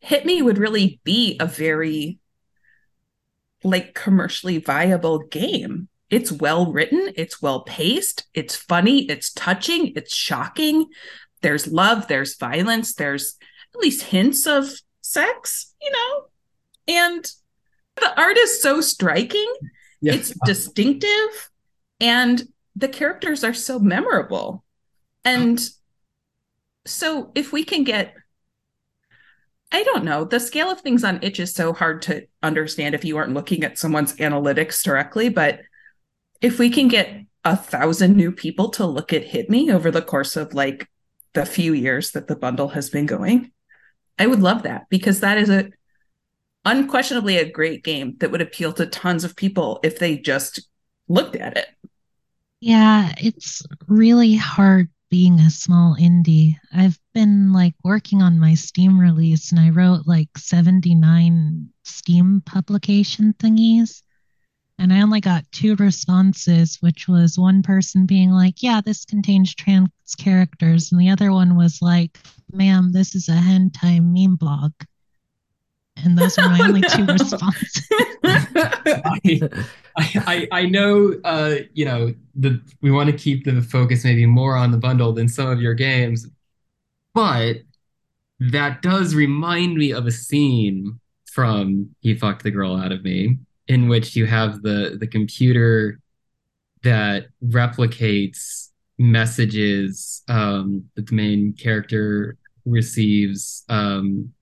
[0.00, 2.18] Hit Me would really be a very
[3.62, 5.88] like commercially viable game.
[6.08, 10.86] It's well written, it's well paced, it's funny, it's touching, it's shocking.
[11.42, 13.36] There's love, there's violence, there's
[13.74, 16.24] at least hints of sex, you know?
[16.88, 17.30] And
[17.96, 19.52] the art is so striking.
[20.00, 20.14] Yeah.
[20.14, 21.49] It's distinctive
[22.00, 22.42] and
[22.76, 24.64] the characters are so memorable.
[25.24, 25.60] And
[26.86, 28.14] so if we can get
[29.72, 30.24] I don't know.
[30.24, 33.62] The scale of things on itch is so hard to understand if you aren't looking
[33.62, 35.28] at someone's analytics directly.
[35.28, 35.60] But
[36.40, 40.02] if we can get a thousand new people to look at Hit Me over the
[40.02, 40.88] course of like
[41.34, 43.52] the few years that the bundle has been going,
[44.18, 45.70] I would love that because that is a
[46.64, 50.68] unquestionably a great game that would appeal to tons of people if they just
[51.11, 51.66] looked at it.
[52.61, 56.55] Yeah, it's really hard being a small indie.
[56.73, 63.35] I've been like working on my Steam release and I wrote like 79 Steam publication
[63.38, 64.03] thingies.
[64.79, 69.55] And I only got two responses, which was one person being like, Yeah, this contains
[69.55, 70.90] trans characters.
[70.90, 72.18] And the other one was like,
[72.53, 74.73] Ma'am, this is a hentai meme blog.
[75.96, 77.88] And those were my only two responses.
[80.00, 84.56] I, I, know, uh, you know, the we want to keep the focus maybe more
[84.56, 86.26] on the bundle than some of your games,
[87.14, 87.56] but
[88.38, 93.38] that does remind me of a scene from "He Fucked the Girl Out of Me,"
[93.68, 96.00] in which you have the the computer
[96.82, 104.32] that replicates messages um, that the main character receives um,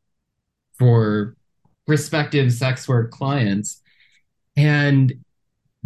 [0.79, 1.37] for
[1.87, 3.81] respective sex work clients.
[4.57, 5.25] And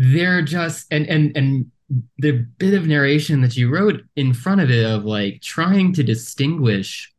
[0.02, 1.70] they're just and and and
[2.18, 6.02] the bit of narration that you wrote in front of it of like trying to
[6.02, 7.12] distinguish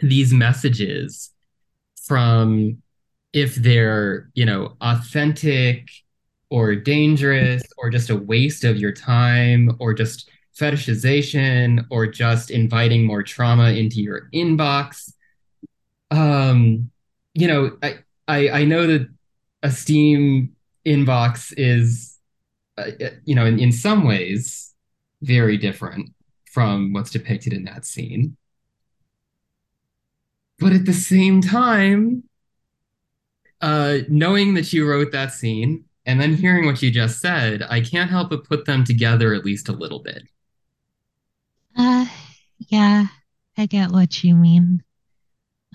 [0.00, 1.30] these messages
[2.04, 2.82] from
[3.32, 5.88] if they're you know authentic
[6.50, 13.06] or dangerous or just a waste of your time or just fetishization or just inviting
[13.06, 15.14] more trauma into your inbox.
[16.10, 16.90] Um
[17.32, 17.94] you know i
[18.28, 19.08] i, I know that
[19.62, 20.54] a steam
[20.86, 22.18] inbox is,
[22.78, 24.74] uh, uh, you know, in, in some ways,
[25.22, 26.10] very different
[26.52, 28.36] from what's depicted in that scene.
[30.58, 32.24] But at the same time,
[33.60, 37.80] uh, knowing that you wrote that scene and then hearing what you just said, I
[37.80, 40.24] can't help but put them together at least a little bit.
[41.76, 42.06] Uh,
[42.58, 43.06] yeah,
[43.56, 44.82] I get what you mean.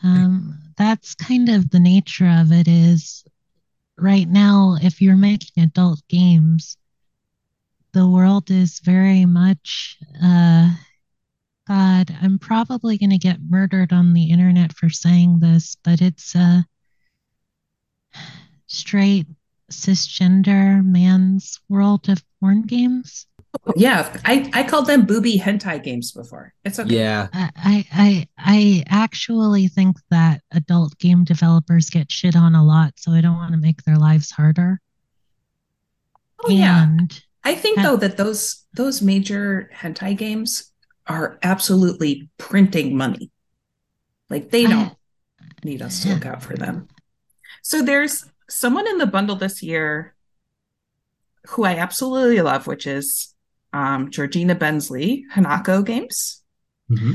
[0.04, 3.26] Um, that's kind of the nature of it is
[3.98, 6.78] right now, if you're making adult games,
[7.94, 10.72] the world is very much, uh,
[11.68, 16.36] God, I'm probably going to get murdered on the internet for saying this, but it's
[16.36, 16.66] a
[18.68, 19.28] straight
[19.72, 23.26] cisgender man's world of porn games.
[23.76, 26.54] Yeah, I I called them booby hentai games before.
[26.64, 26.96] It's okay.
[26.96, 27.28] Yeah.
[27.34, 33.12] I I I actually think that adult game developers get shit on a lot, so
[33.12, 34.80] I don't want to make their lives harder.
[36.44, 36.88] Oh, yeah.
[37.44, 40.72] I think though that those those major hentai games
[41.08, 43.32] are absolutely printing money.
[44.30, 44.92] Like they don't
[45.42, 46.88] I, need us to look out for them.
[47.64, 50.16] So there's someone in the bundle this year
[51.48, 53.34] who I absolutely love, which is
[53.74, 56.44] um, Georgina Bensley, Hanako Games,
[56.90, 57.14] mm-hmm.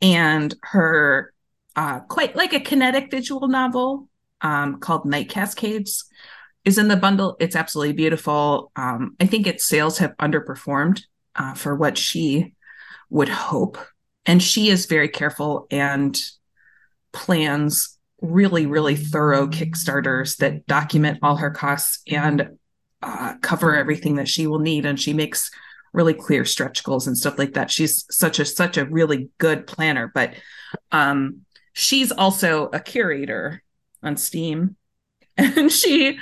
[0.00, 1.32] and her
[1.76, 4.08] uh, quite like a kinetic visual novel
[4.40, 6.04] um, called Night Cascades
[6.64, 7.36] is in the bundle.
[7.40, 8.72] It's absolutely beautiful.
[8.76, 11.02] Um, I think its sales have underperformed
[11.36, 12.54] uh, for what she
[13.08, 13.78] would hope.
[14.26, 16.18] And she is very careful and
[17.12, 22.58] plans really, really thorough Kickstarters that document all her costs and
[23.02, 24.84] uh, cover everything that she will need.
[24.84, 25.50] And she makes
[25.92, 27.70] really clear stretch goals and stuff like that.
[27.70, 30.34] She's such a such a really good planner, but
[30.92, 33.62] um, she's also a curator
[34.02, 34.76] on Steam,
[35.36, 36.18] and she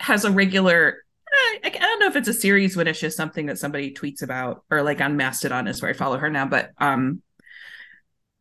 [0.00, 0.98] has a regular.
[1.32, 4.22] I, I don't know if it's a series when it's just something that somebody tweets
[4.22, 7.22] about, or like on Mastodon is where I follow her now, but um,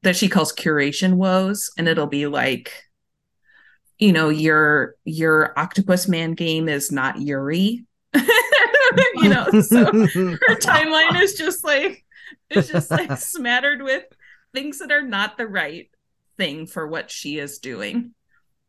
[0.02, 2.74] that she calls curation woes, and it'll be like
[4.00, 7.86] you know your your octopus man game is not yuri
[9.16, 12.04] you know so her timeline is just like
[12.50, 14.06] it's just like smattered with
[14.54, 15.90] things that are not the right
[16.38, 18.14] thing for what she is doing.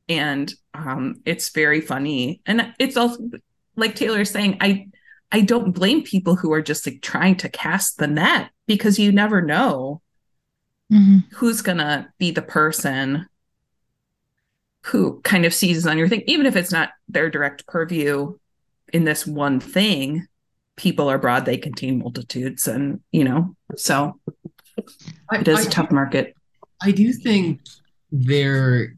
[0.08, 2.42] And um it's very funny.
[2.46, 3.30] And it's also
[3.76, 4.86] like taylor's saying i
[5.32, 9.10] i don't blame people who are just like trying to cast the net because you
[9.10, 10.02] never know
[10.92, 11.18] mm-hmm.
[11.34, 13.26] who's gonna be the person
[14.82, 18.36] who kind of seizes on your thing even if it's not their direct purview
[18.92, 20.26] in this one thing
[20.76, 24.18] people are broad they contain multitudes and you know so
[25.32, 26.34] it is I, a tough market
[26.82, 27.60] i do think
[28.10, 28.94] there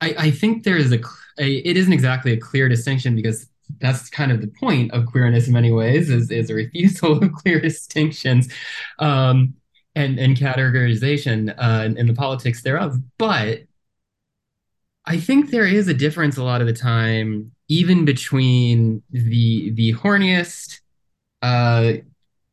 [0.00, 1.00] i i think there is a,
[1.38, 3.48] a it isn't exactly a clear distinction because
[3.80, 7.32] that's kind of the point of queerness in many ways is, is a refusal of
[7.32, 8.52] clear distinctions
[8.98, 9.54] um,
[9.94, 12.96] and, and categorization uh, in the politics thereof.
[13.18, 13.64] But
[15.04, 19.92] I think there is a difference a lot of the time even between the the
[19.94, 20.80] horniest,
[21.42, 21.92] uh,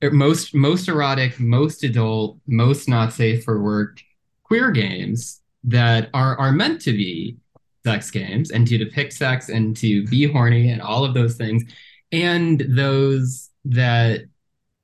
[0.04, 4.02] most most erotic, most adult, most not safe for work
[4.44, 7.38] queer games that are are meant to be
[7.84, 11.64] sex games and to depict sex and to be horny and all of those things,
[12.12, 14.26] and those that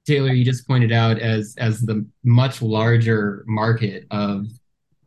[0.07, 4.47] Taylor you just pointed out as as the much larger market of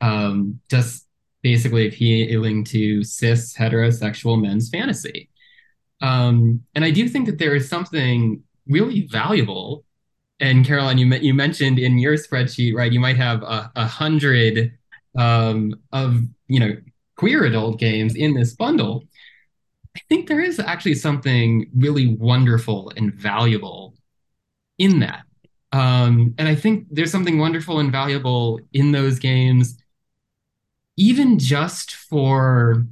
[0.00, 1.06] um, just
[1.44, 5.28] basically appealing to cis heterosexual men's fantasy.
[6.00, 9.84] Um, and I do think that there is something really valuable.
[10.40, 12.90] And Caroline, you you mentioned in your spreadsheet, right?
[12.90, 14.72] You might have a, a hundred
[15.16, 16.76] um, of you know
[17.16, 19.04] queer adult games in this bundle.
[19.96, 23.94] I think there is actually something really wonderful and valuable
[24.78, 25.22] in that.
[25.72, 29.76] Um, and I think there's something wonderful and valuable in those games
[30.96, 32.86] even just for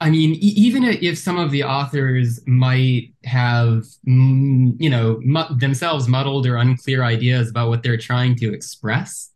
[0.00, 5.56] I mean, e- even if some of the authors might have, mm, you know, mu-
[5.56, 9.30] themselves muddled or unclear ideas about what they're trying to express,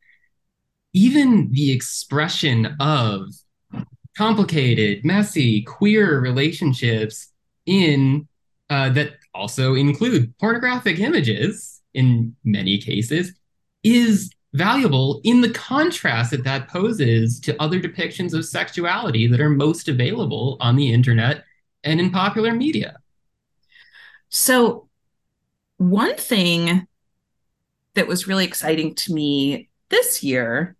[0.92, 3.28] even the expression of
[4.16, 7.32] complicated, messy, queer relationships
[7.66, 8.26] in
[8.70, 13.32] uh, that also include pornographic images in many cases
[13.84, 19.50] is valuable in the contrast that that poses to other depictions of sexuality that are
[19.50, 21.44] most available on the internet
[21.84, 22.98] and in popular media.
[24.30, 24.88] So,
[25.76, 26.86] one thing
[27.94, 30.76] that was really exciting to me this year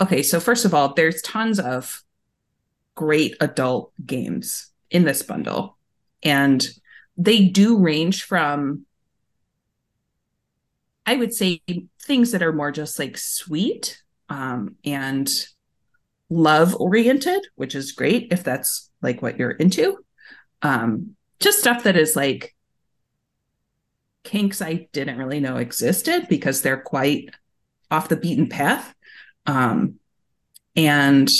[0.00, 2.02] okay, so first of all, there's tons of
[2.94, 5.76] great adult games in this bundle,
[6.22, 6.66] and
[7.16, 8.86] they do range from
[11.06, 11.60] I would say
[12.02, 15.30] things that are more just like sweet um, and
[16.30, 19.98] love oriented, which is great if that's like what you're into.
[20.62, 22.54] Um, just stuff that is like
[24.22, 27.30] kinks I didn't really know existed because they're quite
[27.90, 28.94] off the beaten path.
[29.46, 29.96] Um,
[30.74, 31.30] and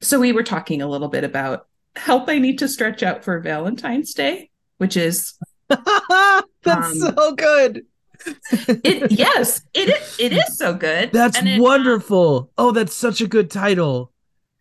[0.00, 3.40] so we were talking a little bit about help I need to stretch out for
[3.40, 5.36] Valentine's Day, which is
[6.62, 7.86] That's um, so good.
[8.26, 11.12] it yes, it is, it is so good.
[11.12, 12.50] That's it, wonderful.
[12.58, 14.12] oh, that's such a good title.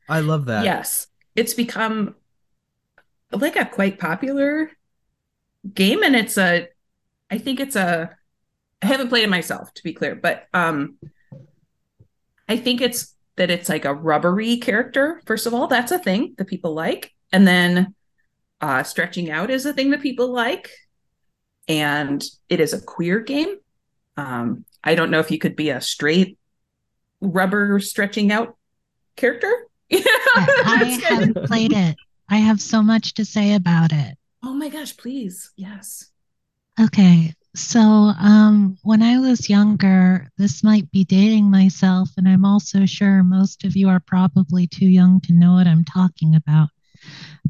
[0.07, 0.63] I love that.
[0.63, 1.07] Yes.
[1.35, 2.15] It's become
[3.31, 4.71] like a quite popular
[5.73, 6.67] game and it's a
[7.29, 8.15] I think it's a
[8.81, 10.97] I haven't played it myself to be clear, but um
[12.47, 15.21] I think it's that it's like a rubbery character.
[15.25, 17.13] First of all, that's a thing that people like.
[17.31, 17.93] And then
[18.61, 20.71] uh stretching out is a thing that people like.
[21.67, 23.57] And it is a queer game.
[24.15, 26.37] Um I don't know if you could be a straight
[27.21, 28.57] rubber stretching out
[29.15, 29.51] character.
[29.91, 31.97] I haven't played it.
[32.29, 34.17] I have so much to say about it.
[34.43, 35.51] Oh my gosh, please.
[35.55, 36.11] Yes.
[36.79, 37.33] Okay.
[37.55, 43.23] So, um, when I was younger, this might be dating myself, and I'm also sure
[43.23, 46.69] most of you are probably too young to know what I'm talking about.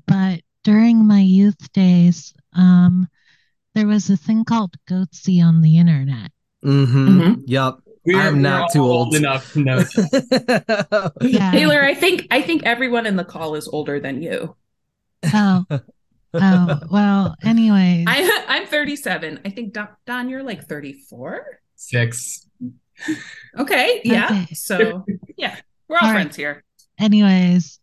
[0.05, 3.09] But during my youth days, um,
[3.77, 6.31] there was a thing called Goatse on the internet.
[6.65, 7.07] Mm-hmm.
[7.07, 7.41] Mm-hmm.
[7.45, 7.75] Yep.
[8.05, 9.07] We're, I'm not too old.
[9.07, 9.15] old.
[9.15, 9.83] enough to know.
[11.21, 11.51] yeah.
[11.51, 14.55] Taylor, I think I think everyone in the call is older than you.
[15.31, 15.65] Oh,
[16.33, 17.35] oh well.
[17.43, 19.41] Anyway, I I'm 37.
[19.45, 21.59] I think Don, Don you're like 34.
[21.75, 22.47] Six.
[23.59, 24.01] Okay.
[24.03, 24.25] Yeah.
[24.25, 24.55] Okay.
[24.55, 25.05] So
[25.37, 25.55] yeah,
[25.87, 26.35] we're all, all friends right.
[26.37, 26.63] here.
[26.97, 27.79] Anyways,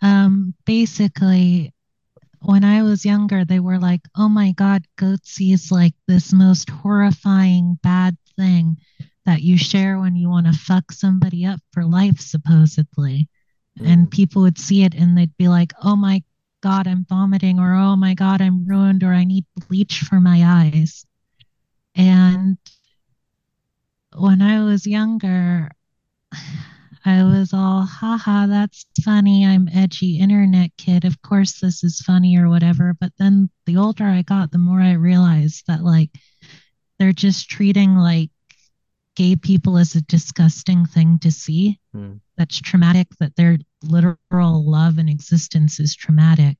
[0.00, 1.74] um, basically,
[2.48, 6.70] when I was younger, they were like, "Oh my God, Goatse is like this most
[6.70, 8.78] horrifying bad thing
[9.26, 13.28] that you share when you want to fuck somebody up for life, supposedly."
[13.78, 14.10] And mm.
[14.10, 16.22] people would see it and they'd be like, "Oh my
[16.62, 20.42] God, I'm vomiting, or oh my God, I'm ruined, or I need bleach for my
[20.42, 21.04] eyes.
[21.94, 22.56] And
[24.16, 25.70] when I was younger,
[27.08, 29.46] I was all, haha, that's funny.
[29.46, 31.04] I'm edgy internet kid.
[31.04, 32.94] Of course, this is funny or whatever.
[33.00, 36.10] But then the older I got, the more I realized that, like,
[36.98, 38.30] they're just treating like
[39.14, 41.80] gay people as a disgusting thing to see.
[41.94, 42.20] Mm.
[42.36, 44.16] That's traumatic, that they're literal
[44.68, 46.56] love and existence is traumatic.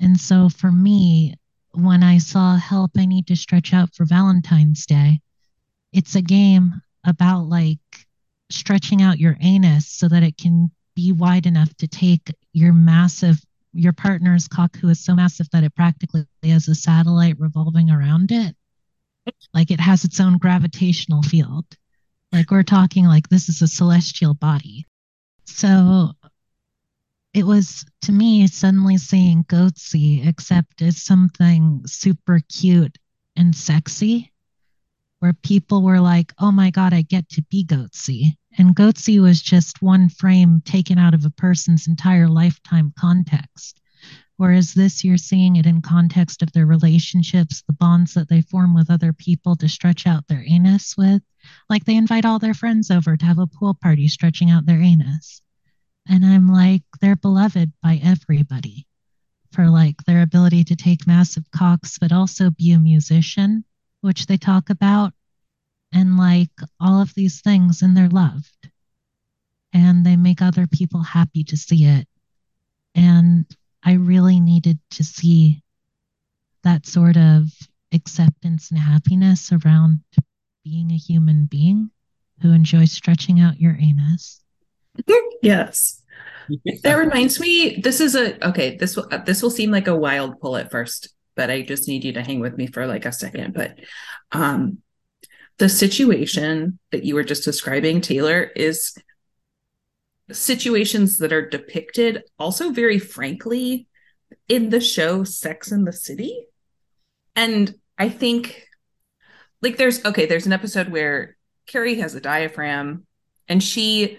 [0.00, 1.34] And so for me,
[1.72, 5.20] when I saw Help, I Need to Stretch Out for Valentine's Day,
[5.92, 7.78] it's a game about like
[8.52, 13.40] stretching out your anus so that it can be wide enough to take your massive,
[13.72, 18.30] your partner's cock, who is so massive that it practically has a satellite revolving around
[18.30, 18.54] it.
[19.54, 21.64] Like it has its own gravitational field.
[22.32, 24.86] Like we're talking like this is a celestial body.
[25.44, 26.12] So
[27.34, 32.98] it was to me suddenly seeing Goatse, except as something super cute
[33.36, 34.32] and sexy,
[35.20, 38.36] where people were like, oh my God, I get to be Goatse.
[38.58, 43.80] And Goatse was just one frame taken out of a person's entire lifetime context.
[44.36, 48.74] Whereas this, you're seeing it in context of their relationships, the bonds that they form
[48.74, 51.22] with other people to stretch out their anus with.
[51.68, 54.80] Like they invite all their friends over to have a pool party stretching out their
[54.80, 55.42] anus.
[56.08, 58.86] And I'm like, they're beloved by everybody
[59.52, 63.64] for like their ability to take massive cocks, but also be a musician,
[64.00, 65.12] which they talk about,
[65.92, 68.70] and like all of these things, and they're loved.
[69.72, 72.06] And they make other people happy to see it.
[72.94, 73.46] And
[73.82, 75.62] I really needed to see
[76.62, 77.48] that sort of
[77.92, 80.00] acceptance and happiness around
[80.64, 81.90] being a human being
[82.40, 84.42] who enjoys stretching out your anus
[85.42, 86.02] yes.
[86.82, 87.80] That reminds me.
[87.82, 88.76] This is a okay.
[88.76, 92.04] This will this will seem like a wild pull at first, but I just need
[92.04, 93.54] you to hang with me for like a second.
[93.54, 93.78] But
[94.32, 94.78] um,
[95.58, 98.96] the situation that you were just describing, Taylor, is
[100.30, 103.86] situations that are depicted also very frankly
[104.48, 106.46] in the show Sex in the City,
[107.36, 108.66] and I think
[109.60, 110.26] like there's okay.
[110.26, 111.36] There's an episode where
[111.66, 113.06] Carrie has a diaphragm,
[113.48, 114.18] and she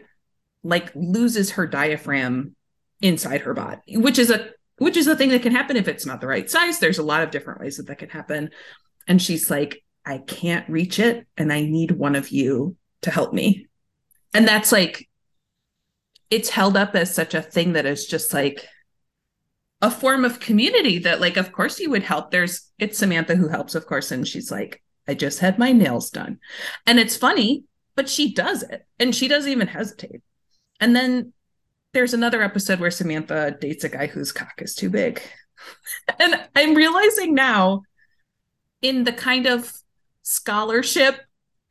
[0.63, 2.55] like loses her diaphragm
[3.01, 6.05] inside her body, which is a which is a thing that can happen if it's
[6.05, 6.79] not the right size.
[6.79, 8.49] There's a lot of different ways that that can happen.
[9.07, 13.33] And she's like, I can't reach it, and I need one of you to help
[13.33, 13.67] me.
[14.33, 15.09] And that's like,
[16.29, 18.67] it's held up as such a thing that is just like
[19.81, 22.31] a form of community that, like, of course you would help.
[22.31, 24.11] There's, it's Samantha who helps, of course.
[24.11, 26.39] And she's like, I just had my nails done.
[26.87, 30.21] And it's funny, but she does it and she doesn't even hesitate.
[30.79, 31.33] And then
[31.93, 35.21] there's another episode where Samantha dates a guy whose cock is too big.
[36.19, 37.83] and I'm realizing now
[38.81, 39.71] in the kind of
[40.23, 41.19] scholarship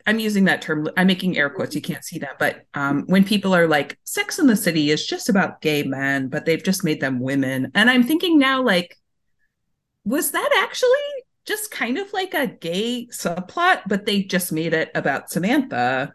[0.07, 0.89] I'm using that term.
[0.97, 1.75] I'm making air quotes.
[1.75, 5.07] You can't see that, but um, when people are like, "Sex in the City" is
[5.07, 8.97] just about gay men, but they've just made them women, and I'm thinking now, like,
[10.05, 10.89] was that actually
[11.45, 16.15] just kind of like a gay subplot, but they just made it about Samantha,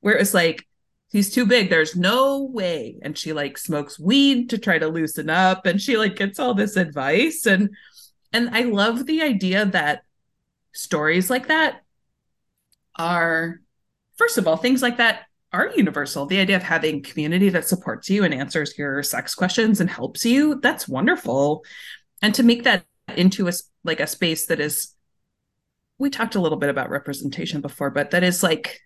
[0.00, 0.66] where it was like,
[1.08, 5.30] he's too big there's no way and she like smokes weed to try to loosen
[5.30, 7.70] up and she like gets all this advice and
[8.32, 10.02] and I love the idea that
[10.74, 11.82] stories like that
[12.96, 13.60] are,
[14.16, 15.22] first of all, things like that
[15.52, 16.26] are universal.
[16.26, 20.24] The idea of having community that supports you and answers your sex questions and helps
[20.24, 21.64] you, that's wonderful.
[22.22, 22.84] And to make that
[23.16, 23.52] into a
[23.84, 24.94] like a space that is
[25.98, 28.80] we talked a little bit about representation before, but that is like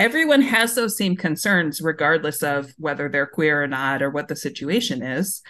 [0.00, 4.36] everyone has those same concerns regardless of whether they're queer or not or what the
[4.36, 5.42] situation is.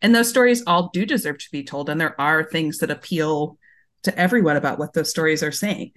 [0.00, 3.58] And those stories all do deserve to be told and there are things that appeal
[4.04, 5.92] to everyone about what those stories are saying.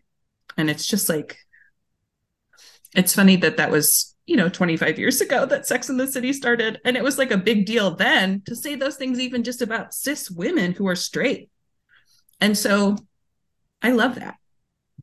[0.57, 1.37] And it's just like
[2.95, 6.33] it's funny that that was you know 25 years ago that sex in the city
[6.33, 6.79] started.
[6.83, 9.93] And it was like a big deal then to say those things even just about
[9.93, 11.49] cis women who are straight.
[12.41, 12.97] And so
[13.81, 14.35] i love that.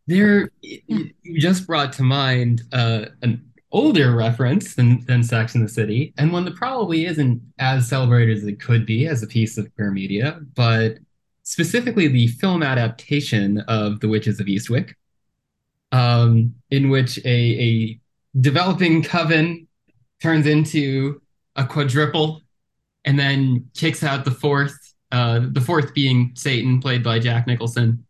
[0.07, 3.43] There you just brought to mind uh, an
[3.75, 8.37] older reference than, than sex in the city and one that probably isn't as celebrated
[8.39, 10.99] as it could be as a piece of queer media but
[11.45, 14.95] specifically the film adaptation of the witches of eastwick
[15.93, 18.01] um, in which a, a
[18.41, 19.69] developing coven
[20.21, 21.21] turns into
[21.55, 22.41] a quadruple
[23.05, 24.75] and then kicks out the fourth,
[25.13, 28.05] uh, the fourth being Satan, played by Jack Nicholson,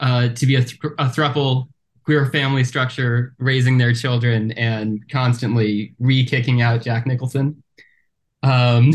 [0.00, 1.68] uh, to be a, th- a thruple
[2.04, 7.62] queer family structure, raising their children and constantly re-kicking out Jack Nicholson.
[8.42, 8.92] Um,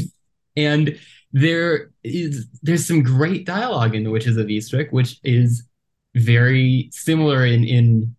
[0.57, 0.99] and
[1.36, 5.63] there is there's some great dialogue in The Witches of Eastwick, which is
[6.15, 8.15] very similar in in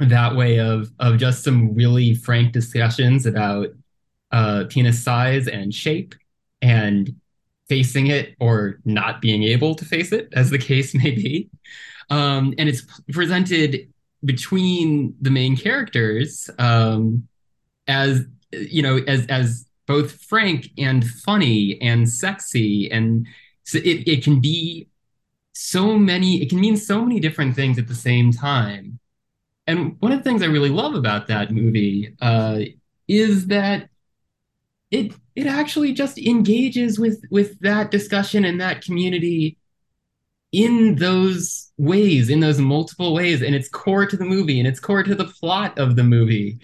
[0.00, 3.68] that way of of just some really frank discussions about
[4.32, 6.16] uh, penis size and shape
[6.60, 7.14] and
[7.68, 11.48] facing it or not being able to face it, as the case may be.
[12.10, 13.92] Um, and it's presented
[14.24, 17.28] between the main characters um,
[17.86, 22.90] as you know as as both frank and funny and sexy.
[22.90, 23.26] And
[23.64, 24.88] so it, it can be
[25.58, 28.98] so many it can mean so many different things at the same time.
[29.66, 32.60] And one of the things I really love about that movie uh,
[33.08, 33.88] is that
[34.90, 39.58] it it actually just engages with with that discussion and that community
[40.52, 44.80] in those ways, in those multiple ways, and it's core to the movie and it's
[44.80, 46.58] core to the plot of the movie,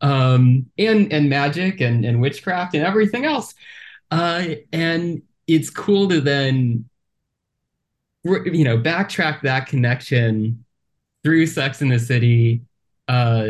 [0.00, 3.54] um, and and magic and and witchcraft and everything else,
[4.10, 6.84] uh, and it's cool to then
[8.24, 10.64] you know backtrack that connection
[11.24, 12.62] through Sex in the City,
[13.08, 13.48] uh,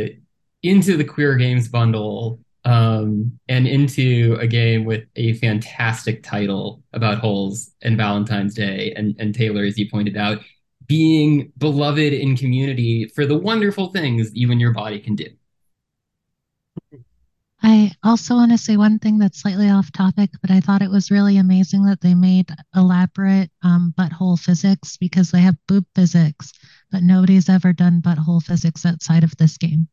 [0.63, 7.19] into the Queer Games bundle, um, and into a game with a fantastic title about
[7.19, 10.39] holes and Valentine's Day, and, and Taylor, as you pointed out,
[10.87, 15.29] being beloved in community for the wonderful things even your body can do.
[17.63, 20.91] I also want to say one thing that's slightly off topic, but I thought it
[20.91, 26.53] was really amazing that they made elaborate um, butthole physics because they have boob physics
[26.91, 29.89] but nobody's ever done butthole physics outside of this game.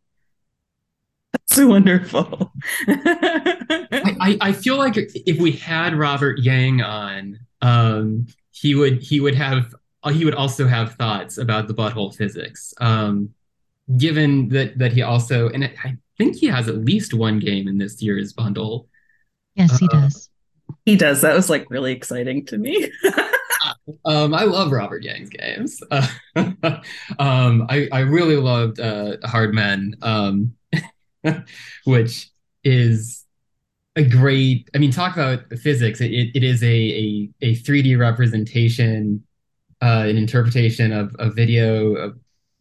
[1.32, 2.52] That's so wonderful.
[2.88, 9.20] I, I, I, feel like if we had Robert Yang on, um, he would he
[9.20, 9.74] would have
[10.12, 12.74] he would also have thoughts about the butthole physics.
[12.80, 13.34] Um,
[13.98, 17.78] given that that he also and I think he has at least one game in
[17.78, 18.88] this year's bundle.
[19.55, 20.30] Yes, he uh, does.
[20.86, 21.22] He does.
[21.22, 22.91] That was like really exciting to me.
[24.05, 25.82] Um, I love Robert Yang's games.
[25.91, 26.07] Uh,
[27.20, 30.53] um, I, I really loved uh, Hard Men, um,
[31.86, 32.30] which
[32.64, 33.26] is
[33.95, 34.70] a great.
[34.74, 36.01] I mean, talk about physics.
[36.01, 39.24] It, it is a, a, a 3D representation,
[39.82, 42.14] uh, an interpretation of a video, a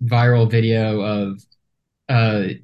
[0.05, 1.41] viral video of
[2.09, 2.55] uh,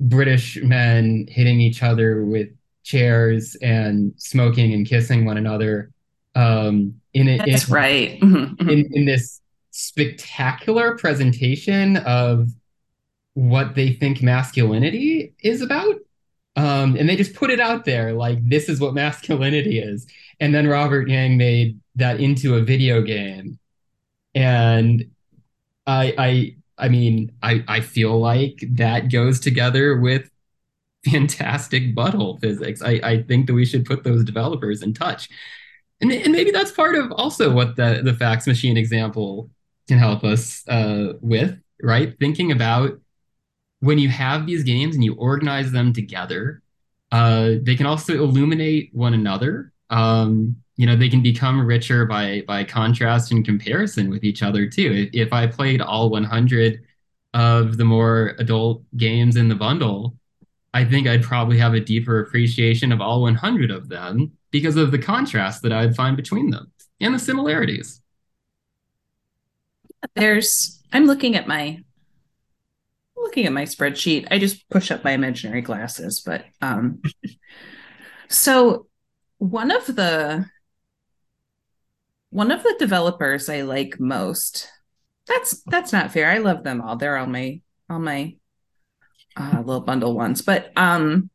[0.00, 2.48] British men hitting each other with
[2.84, 5.90] chairs and smoking and kissing one another
[6.34, 7.42] um, in it.
[7.46, 8.20] That's in, right.
[8.20, 8.68] Mm-hmm, mm-hmm.
[8.68, 9.40] In, in this
[9.70, 12.48] spectacular presentation of
[13.34, 15.96] what they think masculinity is about.
[16.56, 20.06] Um, and they just put it out there like this is what masculinity is.
[20.40, 23.58] And then Robert Yang made that into a video game.
[24.34, 25.10] And
[25.86, 30.30] I I I mean, I, I feel like that goes together with
[31.04, 32.82] fantastic butthole physics.
[32.82, 35.28] I, I think that we should put those developers in touch
[36.00, 39.50] and, and maybe that's part of also what the the fax machine example
[39.88, 42.18] can help us uh, with, right?
[42.18, 42.98] Thinking about
[43.80, 46.62] when you have these games and you organize them together,
[47.12, 49.72] uh, they can also illuminate one another.
[49.90, 54.66] Um, you know, they can become richer by by contrast and comparison with each other
[54.66, 55.08] too.
[55.12, 56.82] If, if I played all 100
[57.34, 60.16] of the more adult games in the bundle,
[60.74, 64.90] I think I'd probably have a deeper appreciation of all 100 of them because of
[64.90, 66.70] the contrast that I'd find between them
[67.00, 68.02] and the similarities.
[70.14, 71.82] There's I'm looking at my
[73.16, 74.28] looking at my spreadsheet.
[74.30, 77.02] I just push up my imaginary glasses, but um
[78.28, 78.86] so
[79.38, 80.46] one of the
[82.30, 84.68] one of the developers I like most.
[85.26, 86.30] That's that's not fair.
[86.30, 86.96] I love them all.
[86.96, 88.36] They're all my all my
[89.36, 90.42] uh, little bundle ones.
[90.42, 91.30] But um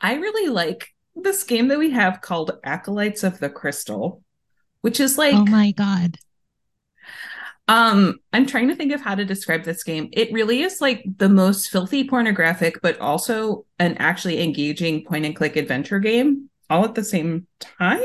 [0.00, 4.22] I really like this game that we have called Acolytes of the Crystal,
[4.80, 6.18] which is like Oh my god.
[7.66, 10.08] Um, I'm trying to think of how to describe this game.
[10.12, 15.36] It really is like the most filthy pornographic, but also an actually engaging point and
[15.36, 18.02] click adventure game all at the same time.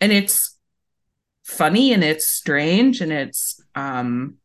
[0.00, 0.58] And it's
[1.44, 4.36] funny and it's strange and it's um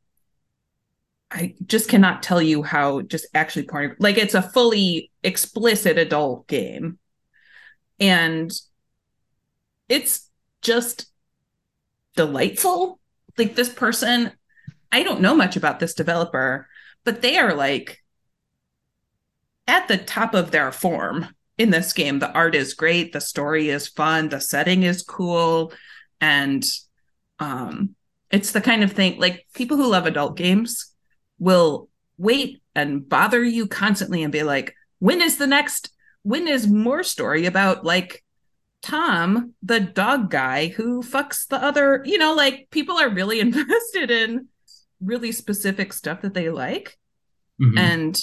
[1.30, 6.48] I just cannot tell you how just actually porn like it's a fully explicit adult
[6.48, 7.00] game.
[8.00, 8.52] And
[9.90, 10.30] it's
[10.62, 11.08] just
[12.16, 13.00] delightful.
[13.38, 14.32] Like this person,
[14.92, 16.68] I don't know much about this developer,
[17.04, 18.02] but they are like
[19.68, 22.20] at the top of their form in this game.
[22.20, 25.74] The art is great, the story is fun, the setting is cool,
[26.22, 26.64] and
[27.40, 27.96] um
[28.32, 30.94] it's the kind of thing like people who love adult games
[31.40, 31.88] will
[32.18, 35.92] wait and bother you constantly and be like, when is the next,
[36.24, 38.24] when is more story about like
[38.82, 44.12] Tom, the dog guy who fucks the other, you know, like people are really invested
[44.12, 44.48] in
[45.02, 46.98] really specific stuff that they like.
[47.62, 47.78] Mm-hmm.
[47.78, 48.20] And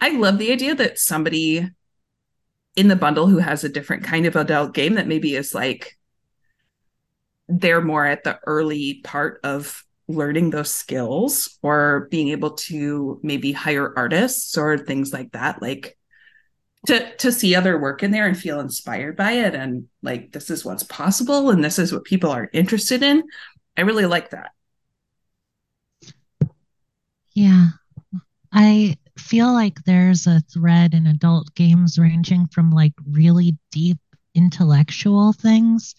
[0.00, 1.68] I love the idea that somebody
[2.78, 5.98] in the bundle who has a different kind of adult game that maybe is like
[7.48, 13.50] they're more at the early part of learning those skills or being able to maybe
[13.50, 15.98] hire artists or things like that like
[16.86, 20.48] to to see other work in there and feel inspired by it and like this
[20.48, 23.24] is what's possible and this is what people are interested in.
[23.76, 24.52] I really like that.
[27.34, 27.70] Yeah.
[28.52, 33.98] I feel like there's a thread in adult games ranging from like really deep
[34.34, 35.94] intellectual things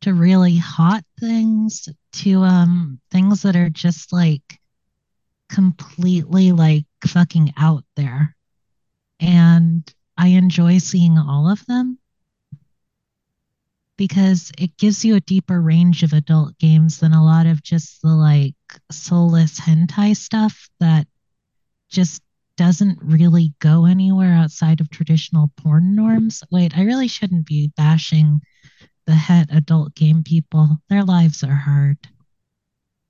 [0.00, 4.60] to really hot things to um things that are just like
[5.48, 8.36] completely like fucking out there.
[9.18, 11.98] And I enjoy seeing all of them
[13.96, 18.00] because it gives you a deeper range of adult games than a lot of just
[18.00, 18.54] the like
[18.90, 21.06] soulless hentai stuff that
[21.90, 22.22] just
[22.60, 26.42] doesn't really go anywhere outside of traditional porn norms.
[26.50, 28.42] Wait, I really shouldn't be bashing
[29.06, 30.76] the het adult game people.
[30.90, 31.96] Their lives are hard.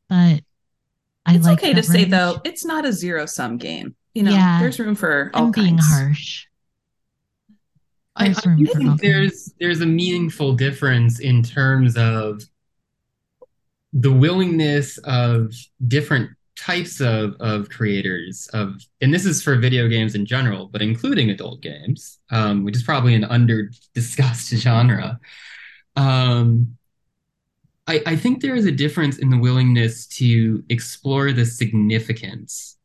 [0.09, 0.43] But
[1.27, 1.87] I it's like okay to range.
[1.87, 3.97] say though, it's not a zero sum game.
[4.15, 5.91] You know, yeah, there's room for all I'm being kinds.
[5.91, 6.47] harsh.
[8.15, 12.41] I, I think there's there's a meaningful difference in terms of
[13.93, 15.53] the willingness of
[15.89, 16.31] different
[16.61, 21.31] types of, of creators of and this is for video games in general but including
[21.31, 25.19] adult games um, which is probably an under discussed genre
[25.97, 26.77] um,
[27.91, 32.77] I, I think there is a difference in the willingness to explore the significance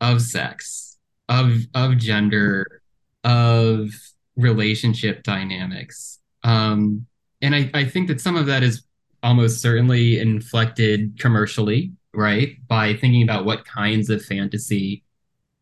[0.00, 0.96] of sex,
[1.28, 2.80] of of gender,
[3.22, 3.90] of
[4.36, 6.20] relationship dynamics.
[6.42, 7.06] Um,
[7.42, 8.82] and I, I think that some of that is
[9.22, 12.56] almost certainly inflected commercially, right?
[12.66, 15.04] By thinking about what kinds of fantasy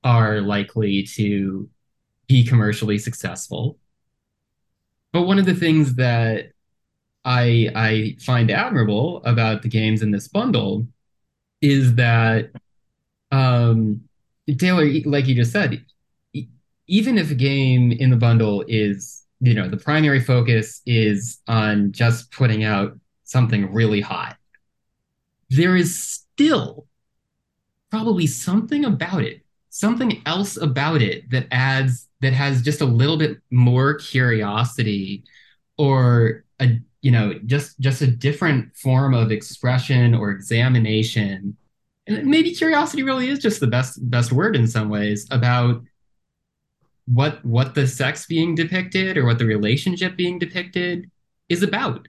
[0.03, 1.69] are likely to
[2.27, 3.79] be commercially successful.
[5.13, 6.53] But one of the things that
[7.25, 10.87] I I find admirable about the games in this bundle
[11.61, 12.51] is that
[13.31, 14.03] um,
[14.59, 15.85] Taylor, like you just said,
[16.87, 21.93] even if a game in the bundle is you know the primary focus is on
[21.93, 24.37] just putting out something really hot,
[25.51, 26.87] there is still
[27.91, 33.17] probably something about it, something else about it that adds that has just a little
[33.17, 35.23] bit more curiosity
[35.79, 41.57] or a you know just just a different form of expression or examination.
[42.07, 45.83] And maybe curiosity really is just the best best word in some ways about
[47.07, 51.11] what what the sex being depicted or what the relationship being depicted
[51.49, 52.09] is about.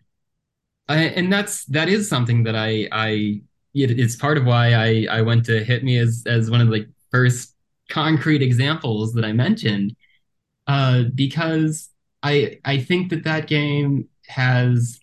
[0.90, 3.42] Uh, and that's that is something that i i
[3.76, 6.88] it's part of why i i went to hit me as as one of the
[7.12, 7.56] first
[7.90, 9.96] concrete examples that i mentioned
[10.68, 11.90] uh because
[12.24, 15.00] i i think that that game has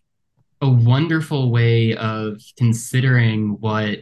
[0.61, 3.99] a wonderful way of considering what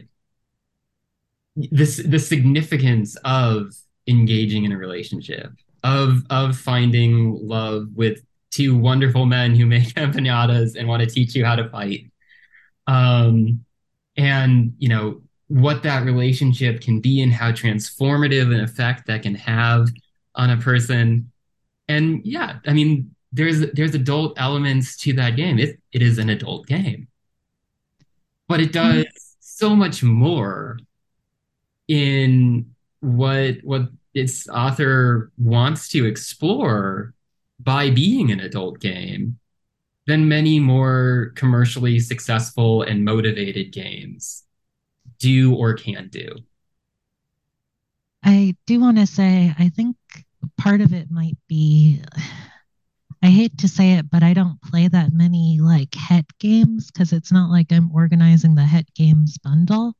[1.55, 3.75] this the significance of
[4.07, 5.51] engaging in a relationship
[5.83, 11.35] of of finding love with two wonderful men who make empanadas and want to teach
[11.35, 12.11] you how to fight.
[12.87, 13.65] Um
[14.17, 19.35] and you know what that relationship can be and how transformative an effect that can
[19.35, 19.89] have
[20.35, 21.31] on a person.
[21.87, 25.57] And yeah i mean there's there's adult elements to that game.
[25.59, 27.07] It, it is an adult game.
[28.47, 29.01] But it mm-hmm.
[29.03, 30.79] does so much more
[31.87, 37.13] in what what its author wants to explore
[37.59, 39.39] by being an adult game
[40.07, 44.43] than many more commercially successful and motivated games
[45.19, 46.27] do or can do.
[48.23, 49.95] I do want to say, I think
[50.57, 52.01] part of it might be,
[53.23, 57.13] I hate to say it, but I don't play that many like het games because
[57.13, 59.93] it's not like I'm organizing the het games bundle.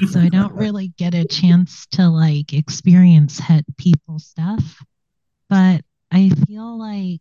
[0.10, 4.82] so I don't really get a chance to like experience het people stuff.
[5.50, 7.20] But I feel like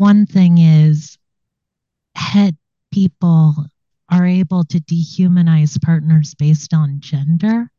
[0.00, 1.18] one thing is
[2.16, 2.54] het
[2.90, 3.66] people
[4.08, 7.70] are able to dehumanize partners based on gender.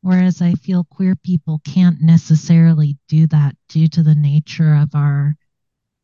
[0.00, 5.36] Whereas I feel queer people can't necessarily do that due to the nature of our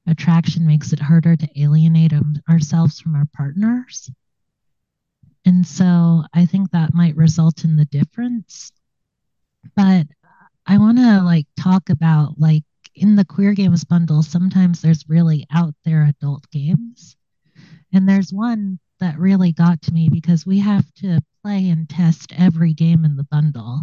[0.07, 2.13] attraction makes it harder to alienate
[2.51, 4.11] ourselves from our partners.
[5.47, 8.71] And so I think that might result in the difference.
[9.75, 10.09] But
[10.67, 12.65] I want to like talk about like
[12.99, 17.17] in the queer games bundle, sometimes there's really out there adult games.
[17.93, 22.33] And there's one that really got to me because we have to play and test
[22.37, 23.83] every game in the bundle.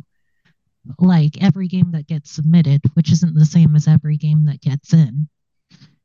[0.99, 4.93] Like every game that gets submitted, which isn't the same as every game that gets
[4.93, 5.27] in.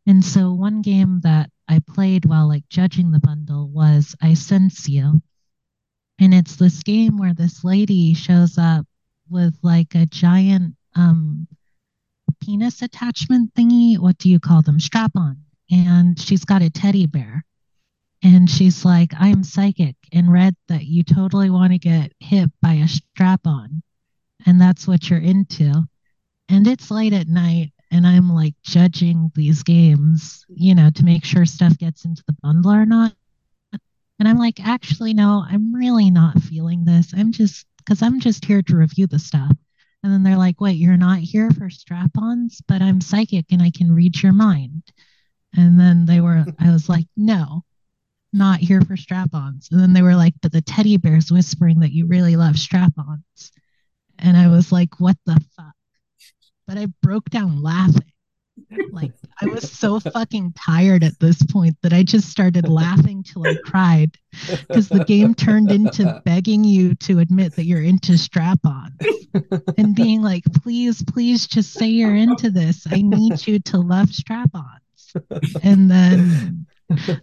[0.07, 4.89] And so one game that I played while like judging the bundle was I Sense
[4.89, 5.21] You.
[6.19, 8.87] And it's this game where this lady shows up
[9.29, 11.47] with like a giant um
[12.41, 13.99] penis attachment thingy.
[13.99, 14.81] What do you call them?
[14.81, 15.39] Strap on.
[15.71, 17.45] And she's got a teddy bear
[18.23, 22.75] and she's like, I'm psychic and read that you totally want to get hit by
[22.75, 23.83] a strap on.
[24.47, 25.73] And that's what you're into.
[26.49, 27.73] And it's late at night.
[27.91, 32.37] And I'm like judging these games, you know, to make sure stuff gets into the
[32.43, 33.15] bundle or not.
[34.19, 37.13] And I'm like, actually, no, I'm really not feeling this.
[37.17, 39.57] I'm just, because I'm just here to review the stuff.
[40.03, 43.61] And then they're like, wait, you're not here for strap ons, but I'm psychic and
[43.63, 44.83] I can read your mind.
[45.55, 47.65] And then they were, I was like, no,
[48.33, 49.69] not here for strap ons.
[49.71, 52.93] And then they were like, but the teddy bear's whispering that you really love strap
[52.97, 53.53] ons.
[54.19, 55.75] And I was like, what the fuck?
[56.67, 58.13] But I broke down laughing.
[58.93, 63.47] Like I was so fucking tired at this point that I just started laughing till
[63.47, 64.17] I cried
[64.69, 68.97] because the game turned into begging you to admit that you're into strap on
[69.79, 72.87] and being like, please, please just say you're into this.
[72.91, 75.57] I need you to love strap ons.
[75.63, 76.67] And then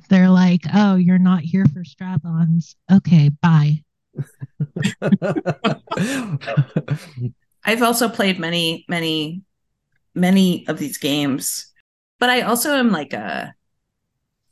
[0.10, 2.76] they're like, "Oh, you're not here for strap-ons.
[2.92, 3.84] Okay, bye."
[7.64, 9.44] I've also played many, many,
[10.18, 11.72] many of these games,
[12.20, 13.54] but I also am like a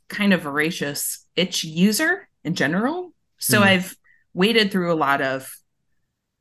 [0.08, 3.12] kind of voracious itch user in general.
[3.38, 3.64] So mm.
[3.64, 3.96] I've
[4.32, 5.50] waded through a lot of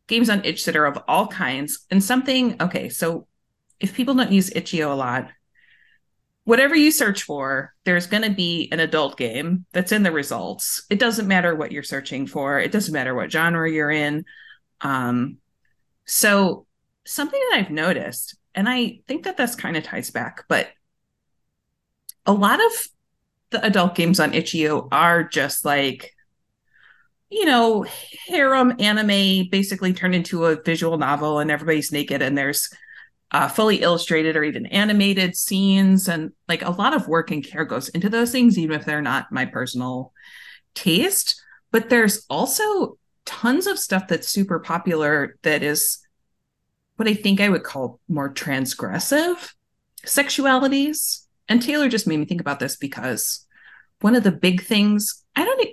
[0.08, 3.26] games on itch that are of all kinds and something okay so
[3.80, 5.32] if people don't use itch.io a lot
[6.46, 10.86] whatever you search for, there's going to be an adult game that's in the results.
[10.90, 14.24] It doesn't matter what you're searching for, it doesn't matter what genre you're in.
[14.82, 15.40] Um,
[16.06, 16.68] so,
[17.06, 20.70] something that I've noticed, and I think that this kind of ties back, but
[22.26, 22.72] a lot of
[23.52, 26.12] the adult games on itch.io are just like,
[27.30, 27.86] you know,
[28.28, 32.70] harem anime basically turned into a visual novel and everybody's naked and there's
[33.32, 37.66] uh, fully illustrated or even animated scenes and like a lot of work and care
[37.66, 40.14] goes into those things even if they're not my personal
[40.74, 41.42] taste.
[41.72, 46.05] But there's also tons of stuff that's super popular that is
[46.96, 49.54] what i think i would call more transgressive
[50.06, 53.46] sexualities and taylor just made me think about this because
[54.02, 55.68] one of the big things i don't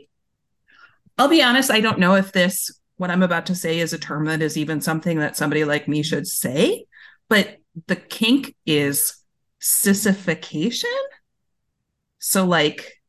[1.19, 3.99] i'll be honest i don't know if this what i'm about to say is a
[3.99, 6.85] term that is even something that somebody like me should say
[7.29, 7.57] but
[7.87, 9.23] the kink is
[9.59, 10.91] sissification.
[12.19, 13.01] So, like,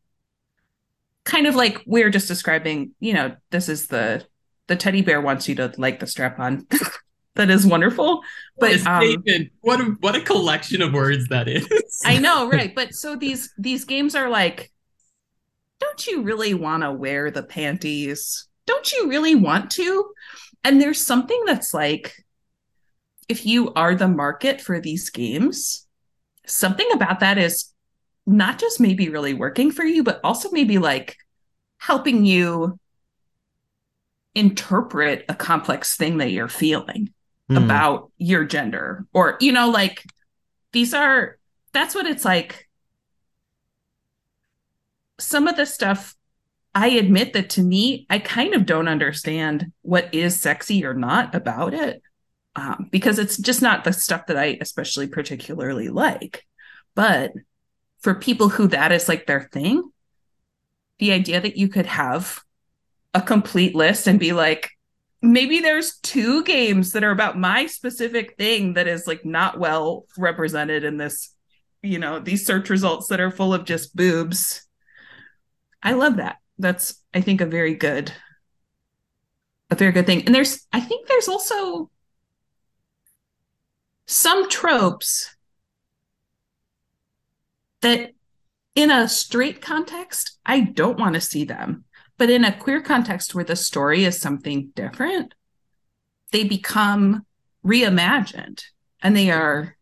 [1.26, 4.26] kind of like we're just describing, you know, this is the
[4.68, 6.68] the teddy bear wants you to like the strap on.
[7.36, 8.22] that is wonderful.
[8.60, 9.26] But um,
[9.62, 11.68] what a, what a collection of words that is.
[12.06, 12.74] I know, right?
[12.74, 14.72] But so these these games are like,
[15.80, 18.48] don't you really want to wear the panties?
[18.66, 20.12] Don't you really want to?
[20.64, 22.24] And there's something that's like
[23.28, 25.88] if you are the market for these games,
[26.46, 27.72] something about that is
[28.26, 31.18] not just maybe really working for you, but also maybe like
[31.78, 32.80] helping you
[34.36, 37.14] interpret a complex thing that you're feeling
[37.50, 37.64] mm.
[37.64, 40.04] about your gender or you know like
[40.72, 41.38] these are
[41.74, 42.70] that's what it's like
[45.20, 46.16] some of the stuff
[46.76, 51.36] I admit that to me, I kind of don't understand what is sexy or not
[51.36, 52.02] about it
[52.56, 56.46] um, because it's just not the stuff that I especially particularly like.
[56.96, 57.34] But
[58.00, 59.92] for people who that is like their thing,
[60.98, 62.42] the idea that you could have
[63.14, 64.72] a complete list and be like,
[65.24, 70.06] maybe there's two games that are about my specific thing that is like not well
[70.18, 71.34] represented in this,
[71.82, 74.68] you know, these search results that are full of just boobs.
[75.82, 76.38] I love that.
[76.60, 78.12] That's, I think, a very good,
[79.72, 80.26] a very good thing.
[80.26, 81.90] And there's, I think there's also
[84.06, 85.34] some tropes
[87.80, 88.12] that
[88.76, 91.86] in a straight context, I don't want to see them.
[92.18, 95.34] But in a queer context where the story is something different,
[96.32, 97.26] they become
[97.66, 98.64] reimagined
[99.02, 99.78] and they are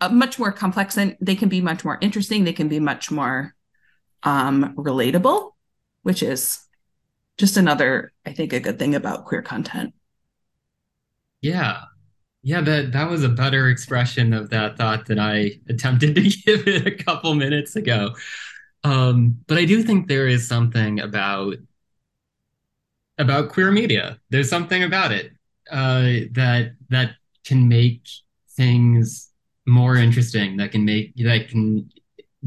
[0.00, 2.44] uh, much more complex and they can be much more interesting.
[2.44, 3.54] They can be much more
[4.22, 5.52] um, relatable,
[6.02, 6.60] which is
[7.38, 9.94] just another, I think, a good thing about queer content.
[11.40, 11.82] Yeah.
[12.44, 16.66] Yeah, that that was a better expression of that thought than I attempted to give
[16.66, 18.14] it a couple minutes ago.
[18.84, 21.56] Um, but I do think there is something about
[23.18, 24.18] about queer media.
[24.30, 25.32] There's something about it
[25.70, 27.12] uh, that that
[27.44, 28.06] can make
[28.50, 29.30] things
[29.66, 30.56] more interesting.
[30.56, 31.90] That can make that can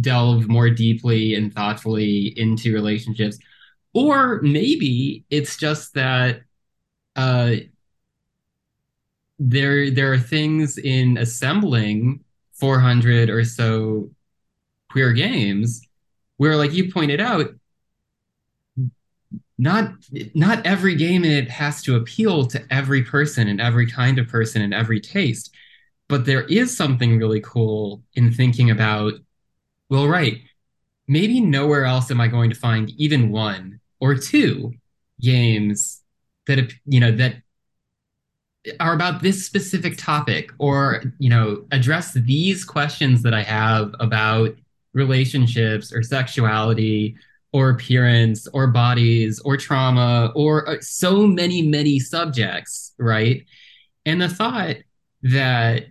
[0.02, 3.38] delve more deeply and thoughtfully into relationships.
[3.94, 6.42] Or maybe it's just that
[7.16, 7.56] uh,
[9.40, 12.24] there there are things in assembling
[12.54, 14.10] 400 or so
[14.90, 15.82] queer games
[16.38, 17.48] where like you pointed out
[19.58, 19.94] not
[20.34, 24.28] not every game in it has to appeal to every person and every kind of
[24.28, 25.54] person and every taste.
[26.08, 29.14] But there is something really cool in thinking about
[29.90, 30.42] well right
[31.08, 34.74] maybe nowhere else am i going to find even one or two
[35.22, 36.02] games
[36.48, 37.36] that you know that
[38.80, 44.56] are about this specific topic or you know address these questions that i have about
[44.96, 47.16] relationships or sexuality
[47.54, 53.46] or appearance or bodies or trauma or uh, so many many subjects right?
[54.06, 54.78] And the thought
[55.24, 55.86] that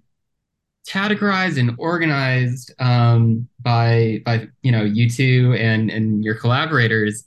[0.88, 7.24] categorized and organized um, by by you know you two and and your collaborators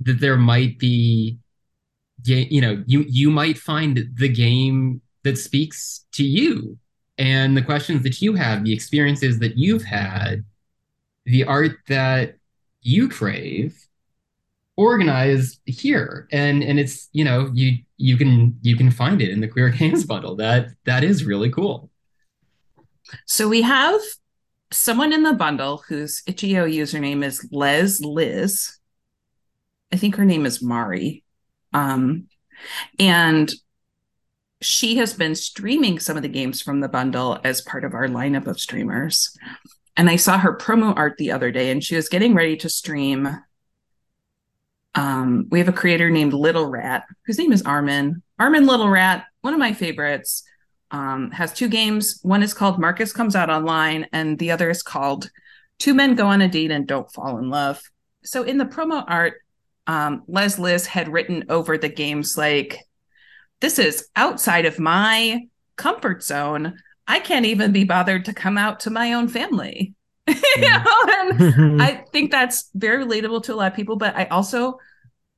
[0.00, 1.38] that there might be
[2.24, 6.76] you know you you might find the game that speaks to you
[7.18, 10.44] and the questions that you have the experiences that you've had
[11.26, 12.36] the art that
[12.80, 13.76] you crave
[14.76, 16.28] organized here.
[16.32, 19.68] And and it's you know you you can you can find it in the queer
[19.78, 20.36] games bundle.
[20.36, 21.90] That that is really cool.
[23.26, 24.00] So we have
[24.72, 28.78] someone in the bundle whose itch.io username is les liz.
[29.92, 31.24] I think her name is mari.
[31.72, 32.28] Um
[32.98, 33.52] and
[34.62, 38.08] she has been streaming some of the games from the bundle as part of our
[38.08, 39.36] lineup of streamers
[39.96, 42.68] and I saw her promo art the other day, and she was getting ready to
[42.68, 43.28] stream.
[44.94, 48.22] Um, we have a creator named Little Rat, whose name is Armin.
[48.38, 50.42] Armin Little Rat, one of my favorites,
[50.90, 52.18] um, has two games.
[52.22, 55.30] One is called Marcus Comes Out Online, and the other is called
[55.78, 57.82] Two Men Go on a Date and Don't Fall in Love.
[58.24, 59.34] So in the promo art,
[59.86, 62.78] um, Les Liz had written over the games like,
[63.60, 66.78] This is outside of my comfort zone.
[67.06, 69.94] I can't even be bothered to come out to my own family.
[70.28, 71.40] you mm.
[71.40, 73.96] know, and I think that's very relatable to a lot of people.
[73.96, 74.78] But I also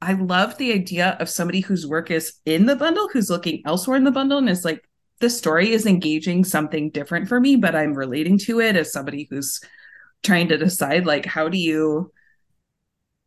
[0.01, 3.97] I love the idea of somebody whose work is in the bundle, who's looking elsewhere
[3.97, 4.89] in the bundle, and is like,
[5.21, 9.27] the story is engaging something different for me, but I'm relating to it as somebody
[9.29, 9.61] who's
[10.23, 12.13] trying to decide like how do you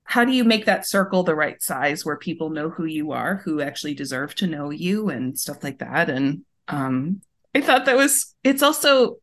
[0.04, 3.38] how do you make that circle the right size where people know who you are,
[3.38, 6.10] who actually deserve to know you and stuff like that.
[6.10, 7.22] And um
[7.54, 9.18] I thought that was it's also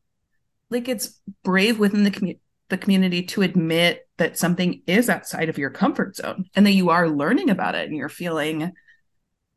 [0.70, 5.58] like it's brave within the community the community to admit that something is outside of
[5.58, 8.72] your comfort zone and that you are learning about it and you're feeling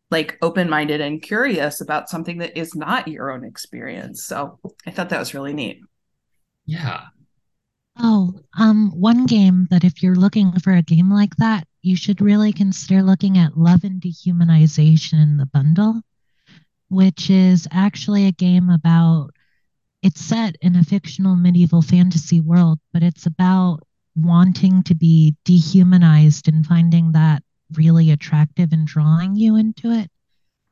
[0.10, 4.24] like open-minded and curious about something that is not your own experience.
[4.24, 5.82] So I thought that was really neat.
[6.66, 7.02] Yeah.
[7.98, 12.22] Oh, um one game that if you're looking for a game like that, you should
[12.22, 16.02] really consider looking at Love and Dehumanization in the bundle
[16.92, 19.30] which is actually a game about
[20.02, 23.80] it's set in a fictional medieval fantasy world, but it's about
[24.16, 27.44] wanting to be dehumanized and finding that
[27.78, 30.12] really attractive and drawing you into it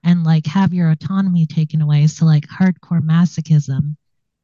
[0.03, 2.05] and like have your autonomy taken away.
[2.07, 3.95] So, like hardcore masochism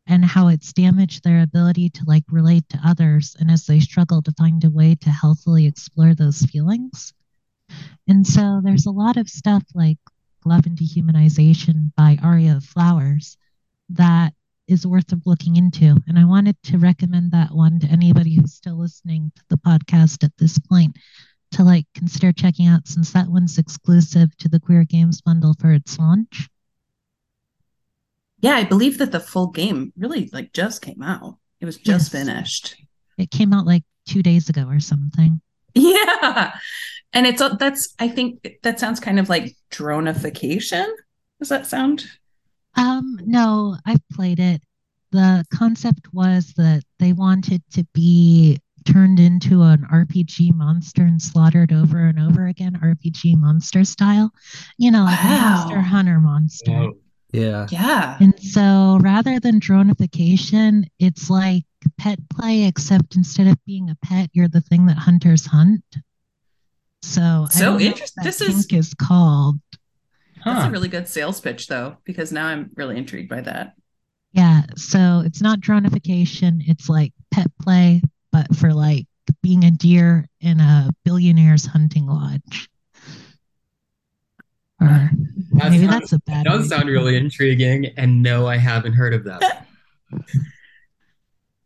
[0.08, 4.22] and how it's damaged their ability to like relate to others and as they struggle
[4.22, 7.14] to find a way to healthily explore those feelings.
[8.08, 9.98] And so there's a lot of stuff like
[10.46, 13.38] Love and Dehumanization by Aria of Flowers
[13.90, 14.34] that
[14.68, 15.96] is worth of looking into.
[16.08, 20.24] And I wanted to recommend that one to anybody who's still listening to the podcast
[20.24, 20.98] at this point
[21.52, 25.72] to like consider checking out since that one's exclusive to the Queer Games bundle for
[25.72, 26.50] its launch.
[28.40, 31.38] Yeah, I believe that the full game really like just came out.
[31.62, 32.24] It was just yes.
[32.26, 32.76] finished.
[33.18, 35.42] It came out like 2 days ago or something.
[35.78, 36.54] Yeah.
[37.14, 40.88] And it's that's I think that sounds kind of like dronification.
[41.40, 42.06] Does that sound?
[42.76, 44.62] Um no, I've played it.
[45.12, 51.74] The concept was that they wanted to be turned into an RPG monster and slaughtered
[51.74, 54.32] over and over again, RPG monster style.
[54.78, 55.38] You know, like wow.
[55.38, 56.72] a monster hunter monster.
[56.72, 56.98] Whoa.
[57.32, 57.68] Yeah.
[57.70, 58.18] Yeah.
[58.20, 61.66] And so rather than dronification, it's like
[61.98, 65.84] pet play, except instead of being a pet, you're the thing that hunters hunt.
[67.06, 68.24] So, so interesting.
[68.24, 69.60] This is is called.
[70.42, 70.54] Huh.
[70.54, 73.76] That's a really good sales pitch, though, because now I'm really intrigued by that.
[74.32, 74.64] Yeah.
[74.76, 76.62] So it's not dronification.
[76.68, 78.02] It's like pet play,
[78.32, 79.06] but for like
[79.42, 82.70] being a deer in a billionaire's hunting lodge.
[84.82, 85.10] Or
[85.54, 86.46] that maybe sounds, that's a bad.
[86.46, 89.68] That does sound really intriguing, and no, I haven't heard of that.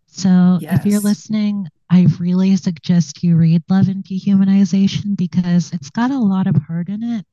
[0.08, 0.80] so, yes.
[0.80, 6.20] if you're listening, I really suggest you read Love and Dehumanization because it's got a
[6.20, 7.26] lot of heart in it,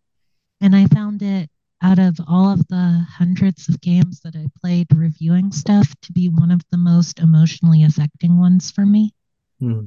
[0.61, 1.51] and I found it
[1.83, 6.29] out of all of the hundreds of games that I played reviewing stuff to be
[6.29, 9.13] one of the most emotionally affecting ones for me.
[9.61, 9.87] Hmm.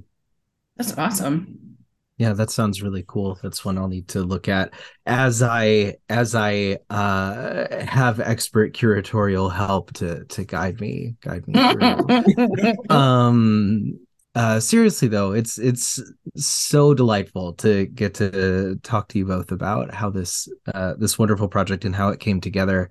[0.77, 1.77] That's awesome.
[2.17, 3.39] Yeah, that sounds really cool.
[3.41, 4.73] That's one I'll need to look at
[5.05, 11.53] as I as I uh, have expert curatorial help to to guide me guide me
[11.71, 12.75] through.
[12.89, 13.99] um
[14.39, 16.01] uh seriously though, it's it's
[16.37, 21.49] so delightful to get to talk to you both about how this uh this wonderful
[21.49, 22.89] project and how it came together.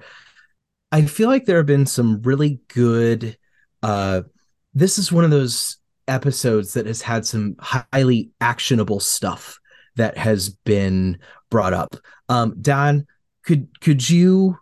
[0.93, 3.39] I feel like there have been some really good
[3.83, 4.23] uh
[4.75, 9.59] this is one of those episodes that has had some highly actionable stuff
[9.97, 11.19] that has been
[11.51, 11.97] brought up.
[12.29, 13.07] Um, Don,
[13.43, 14.59] could could you?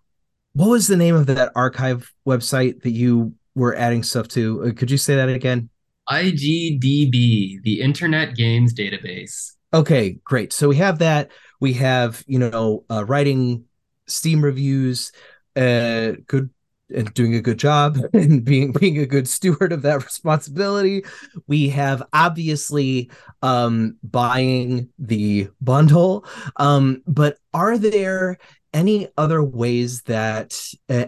[0.53, 4.67] What was the name of that archive website that you were adding stuff to?
[4.67, 5.69] Uh, could you say that again?
[6.09, 9.53] IGDB, the Internet Games Database.
[9.75, 10.53] Okay, great.
[10.53, 11.31] So we have that.
[11.61, 13.65] We have you know uh, writing
[14.07, 15.13] Steam reviews,
[15.57, 16.51] uh, good
[16.95, 21.05] and doing a good job and being being a good steward of that responsibility.
[21.47, 23.11] We have obviously
[23.43, 26.27] um, buying the bundle,
[26.57, 28.39] um, but are there
[28.73, 31.07] any other ways that uh,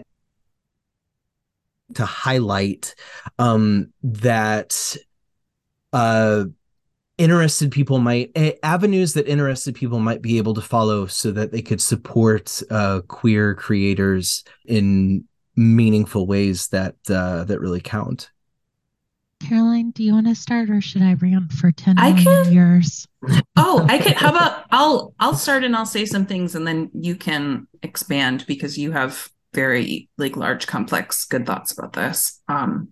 [1.95, 2.95] to highlight
[3.37, 4.95] um, that
[5.93, 6.45] uh,
[7.17, 11.51] interested people might uh, avenues that interested people might be able to follow so that
[11.51, 15.25] they could support uh, queer creators in
[15.55, 18.29] meaningful ways that uh, that really count.
[19.41, 23.07] Caroline, do you want to start or should I rant for 10 I can, years?
[23.55, 26.89] Oh, I can how about I'll I'll start and I'll say some things and then
[26.93, 32.41] you can expand because you have very like large complex good thoughts about this.
[32.47, 32.89] Um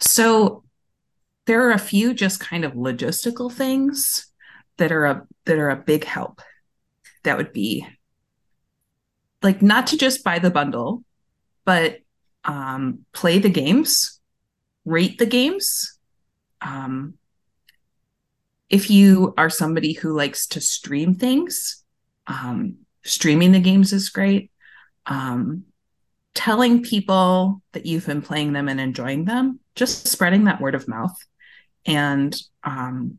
[0.00, 0.64] so
[1.46, 4.26] there are a few just kind of logistical things
[4.76, 6.40] that are a that are a big help.
[7.22, 7.86] That would be
[9.42, 11.04] like not to just buy the bundle,
[11.64, 11.98] but
[12.44, 14.20] um, play the games,
[14.84, 15.98] rate the games.
[16.60, 17.14] Um,
[18.70, 21.84] if you are somebody who likes to stream things,
[22.26, 24.50] um, streaming the games is great.
[25.06, 25.64] Um,
[26.34, 30.88] telling people that you've been playing them and enjoying them, just spreading that word of
[30.88, 31.16] mouth.
[31.86, 33.18] And um,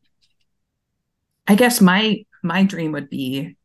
[1.47, 3.55] I guess my my dream would be,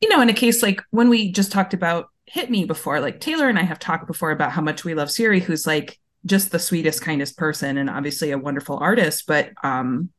[0.00, 3.00] you know, in a case like when we just talked about hit me before.
[3.00, 5.98] Like Taylor and I have talked before about how much we love Siri, who's like
[6.24, 9.24] just the sweetest, kindest person and obviously a wonderful artist.
[9.26, 10.10] But um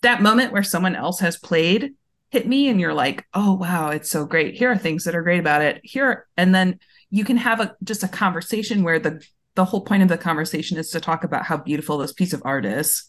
[0.00, 1.94] that moment where someone else has played
[2.32, 4.54] hit me and you're like, oh wow, it's so great.
[4.54, 5.80] Here are things that are great about it.
[5.84, 6.80] Here and then
[7.10, 9.22] you can have a just a conversation where the
[9.54, 12.40] the whole point of the conversation is to talk about how beautiful this piece of
[12.44, 13.04] art is.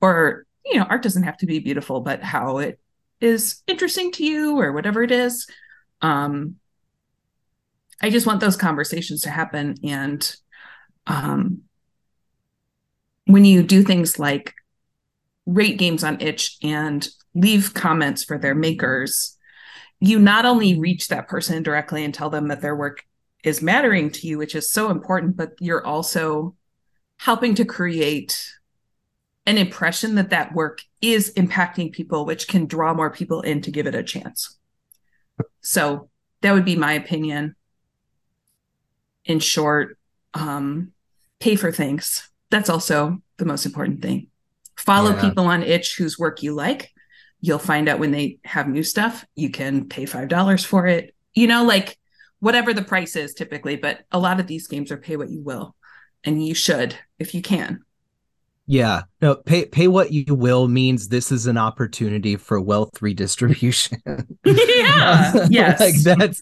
[0.00, 2.78] Or, you know, art doesn't have to be beautiful, but how it
[3.20, 5.48] is interesting to you or whatever it is.
[6.00, 6.56] Um,
[8.00, 9.74] I just want those conversations to happen.
[9.82, 10.36] And
[11.08, 11.62] um,
[13.24, 14.54] when you do things like
[15.44, 19.36] rate games on itch and leave comments for their makers,
[20.00, 23.04] you not only reach that person directly and tell them that their work
[23.44, 26.54] is mattering to you, which is so important, but you're also
[27.18, 28.46] helping to create
[29.46, 33.70] an impression that that work is impacting people, which can draw more people in to
[33.70, 34.58] give it a chance.
[35.62, 36.10] So
[36.42, 37.54] that would be my opinion.
[39.24, 39.98] In short,
[40.34, 40.92] um,
[41.40, 42.28] pay for things.
[42.50, 44.28] That's also the most important thing.
[44.76, 45.20] Follow yeah.
[45.20, 46.90] people on itch whose work you like.
[47.40, 49.24] You'll find out when they have new stuff.
[49.34, 51.14] You can pay $5 for it.
[51.34, 51.96] You know, like
[52.40, 55.42] whatever the price is typically, but a lot of these games are pay what you
[55.42, 55.74] will.
[56.24, 57.80] And you should if you can.
[58.70, 59.02] Yeah.
[59.20, 64.00] No, pay pay what you will means this is an opportunity for wealth redistribution.
[64.44, 65.46] yeah.
[65.50, 65.80] yes.
[65.80, 66.40] like that's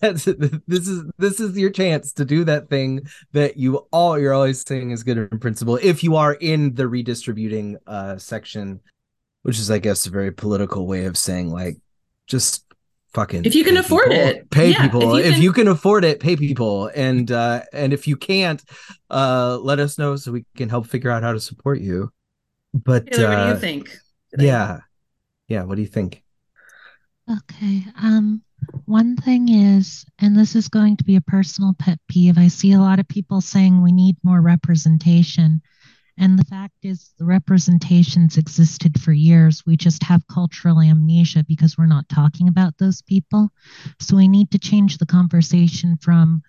[0.00, 0.24] that's
[0.66, 3.02] this is this is your chance to do that thing
[3.34, 6.88] that you all you're always saying is good in principle if you are in the
[6.88, 8.80] redistributing uh section,
[9.42, 11.76] which is I guess a very political way of saying like
[12.26, 12.64] just
[13.14, 14.50] fucking if you can afford people, it.
[14.50, 15.00] pay yeah, people.
[15.00, 15.32] if you, can...
[15.32, 15.68] if you, can...
[15.68, 16.90] afford it pay people.
[16.94, 18.62] And uh and if you can't
[19.10, 22.12] uh let us know so we can help figure out how to support you.
[22.72, 23.98] But Taylor, uh, what do you uh, think?
[24.30, 24.46] today?
[24.46, 24.80] yeah.
[25.48, 26.22] Yeah what do you think?
[27.28, 28.42] Okay um
[28.84, 32.72] one thing is and this is going to be a personal pet peeve i see
[32.72, 35.62] a lot of people saying we need more representation
[36.20, 39.64] and the fact is, the representations existed for years.
[39.64, 43.48] We just have cultural amnesia because we're not talking about those people.
[44.00, 46.42] So we need to change the conversation from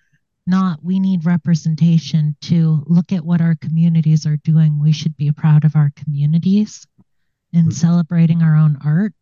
[0.46, 4.78] not we need representation to look at what our communities are doing.
[4.78, 6.86] We should be proud of our communities
[7.54, 7.70] and mm-hmm.
[7.70, 9.14] celebrating our own art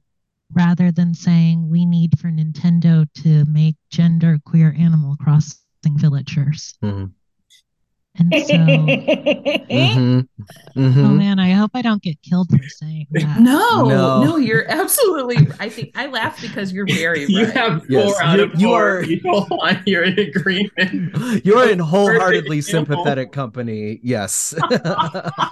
[0.53, 5.61] rather than saying we need for Nintendo to make gender queer animal crossing
[5.97, 6.77] villagers.
[6.83, 7.13] Mm-hmm.
[8.19, 10.21] And so, mm-hmm.
[10.77, 11.05] Mm-hmm.
[11.05, 13.41] oh man, I hope I don't get killed for saying that.
[13.41, 15.47] No, no, no you're absolutely.
[15.61, 17.25] I think I laugh because you're very.
[17.29, 21.45] you have four yes, out you, of four you are, people on your agreement.
[21.45, 24.01] You're in wholeheartedly sympathetic company.
[24.03, 24.55] Yes,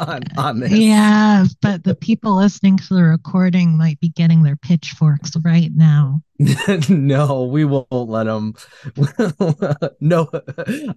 [0.01, 0.73] on, on this.
[0.73, 6.23] Yeah, but the people listening to the recording might be getting their pitchforks right now.
[6.89, 8.55] no, we won't let them.
[10.01, 10.29] no,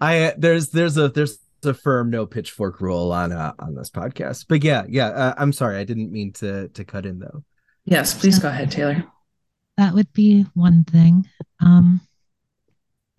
[0.02, 4.46] I there's there's a there's a firm no pitchfork rule on uh, on this podcast.
[4.48, 7.44] But yeah, yeah, uh, I'm sorry, I didn't mean to to cut in though.
[7.86, 9.04] Yes, please go ahead, Taylor.
[9.78, 11.28] That would be one thing.
[11.60, 12.02] Um,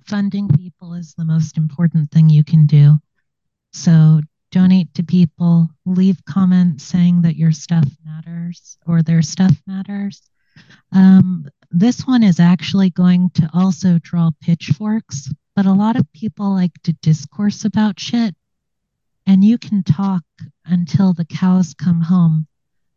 [0.06, 2.98] funding people is the most important thing you can do.
[3.73, 4.20] So
[4.51, 10.23] donate to people, leave comments saying that your stuff matters or their stuff matters.
[10.93, 15.32] Um, this one is actually going to also draw pitchforks
[15.62, 18.34] but a lot of people like to discourse about shit.
[19.28, 20.24] And you can talk
[20.66, 22.48] until the cows come home.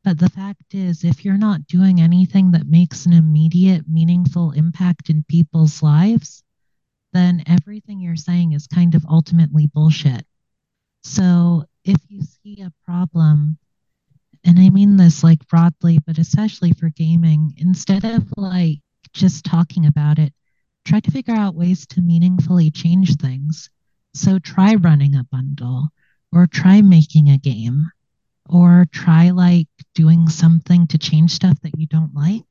[0.04, 5.12] But the fact is, if you're not doing anything that makes an immediate, meaningful impact
[5.12, 6.42] in people's lives,
[7.14, 10.26] then everything you're saying is kind of ultimately bullshit.
[11.04, 13.60] So if you see a problem,
[14.44, 18.80] and I mean this like broadly, but especially for gaming, instead of like
[19.14, 20.34] just talking about it,
[20.86, 23.70] try to figure out ways to meaningfully change things.
[24.14, 25.90] So try running a bundle
[26.32, 27.92] or try making a game
[28.48, 32.46] or try like doing something to change stuff that you don't like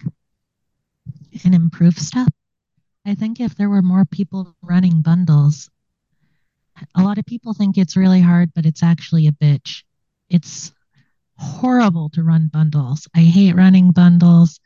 [1.45, 2.29] and improve stuff.
[3.07, 5.71] I think if there were more people running bundles,
[6.95, 9.83] a lot of people think it's really hard, but it's actually a bitch.
[10.29, 10.73] It's
[11.37, 13.07] horrible to run bundles.
[13.15, 14.59] I hate running bundles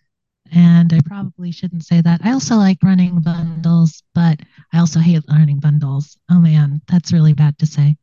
[0.53, 2.21] and I probably shouldn't say that.
[2.25, 4.41] I also like running bundles, but
[4.73, 6.17] I also hate running bundles.
[6.31, 7.97] Oh man, that's really bad to say.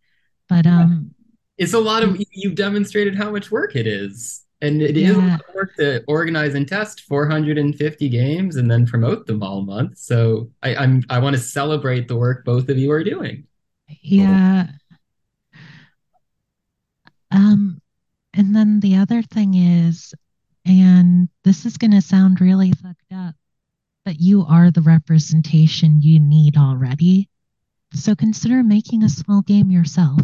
[0.50, 1.12] But um
[1.58, 4.44] it's a lot of you've demonstrated how much work it is.
[4.62, 5.36] And it yeah.
[5.36, 9.98] is work to organize and test 450 games and then promote them all month.
[9.98, 13.46] So I, I'm I want to celebrate the work both of you are doing.
[14.02, 14.68] Yeah.
[17.32, 17.82] Um
[18.34, 20.14] and then the other thing is
[20.66, 23.36] and this is going to sound really fucked up,
[24.04, 27.30] but you are the representation you need already.
[27.94, 30.22] So consider making a small game yourself.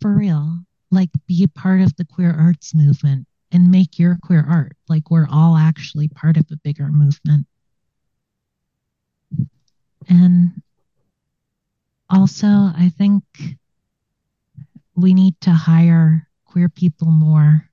[0.00, 0.58] For real.
[0.90, 4.76] Like be a part of the queer arts movement and make your queer art.
[4.88, 7.46] Like we're all actually part of a bigger movement.
[10.08, 10.62] And
[12.08, 13.24] also, I think
[14.94, 17.68] we need to hire queer people more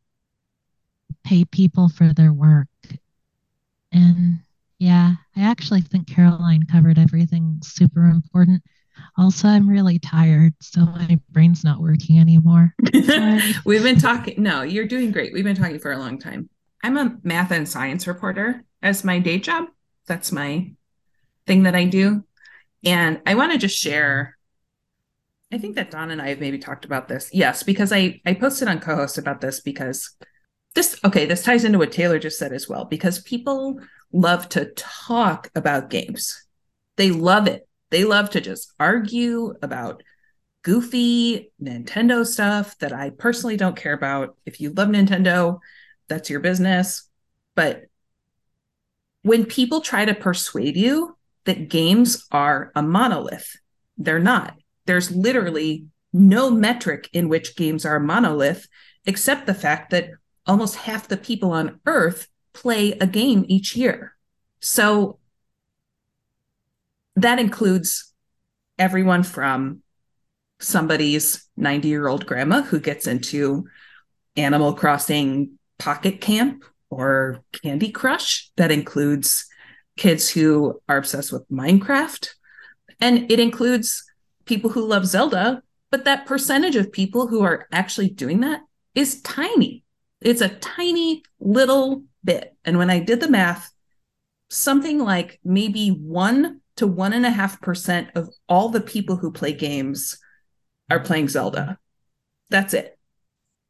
[1.23, 2.67] pay people for their work.
[3.91, 4.39] And
[4.79, 8.63] yeah, I actually think Caroline covered everything super important.
[9.17, 12.73] Also, I'm really tired, so my brain's not working anymore.
[13.65, 14.41] We've been talking.
[14.41, 15.33] No, you're doing great.
[15.33, 16.49] We've been talking for a long time.
[16.83, 19.65] I'm a math and science reporter as my day job.
[20.07, 20.73] That's my
[21.47, 22.23] thing that I do.
[22.83, 24.37] And I want to just share.
[25.51, 27.29] I think that Don and I have maybe talked about this.
[27.31, 30.15] Yes, because I I posted on cohost about this because
[30.75, 33.79] this okay, this ties into what Taylor just said as well because people
[34.11, 36.45] love to talk about games.
[36.95, 37.67] They love it.
[37.89, 40.03] They love to just argue about
[40.63, 44.35] goofy Nintendo stuff that I personally don't care about.
[44.45, 45.59] If you love Nintendo,
[46.07, 47.07] that's your business.
[47.55, 47.83] But
[49.21, 53.55] when people try to persuade you that games are a monolith,
[53.97, 54.55] they're not.
[54.85, 58.67] There's literally no metric in which games are a monolith,
[59.05, 60.09] except the fact that
[60.45, 64.15] almost half the people on earth play a game each year.
[64.59, 65.19] So
[67.15, 68.13] that includes
[68.77, 69.81] everyone from
[70.59, 73.67] somebody's 90 year old grandma who gets into
[74.35, 78.51] Animal Crossing Pocket Camp or Candy Crush.
[78.57, 79.45] That includes
[79.97, 82.29] kids who are obsessed with Minecraft.
[82.99, 84.03] And it includes
[84.45, 85.61] people who love Zelda,
[85.91, 88.61] but that percentage of people who are actually doing that
[88.95, 89.82] is tiny.
[90.23, 92.55] It's a tiny little bit.
[92.65, 93.71] And when I did the math,
[94.49, 99.31] something like maybe one to one and a half percent of all the people who
[99.31, 100.17] play games
[100.89, 101.77] are playing Zelda.
[102.49, 102.97] That's it.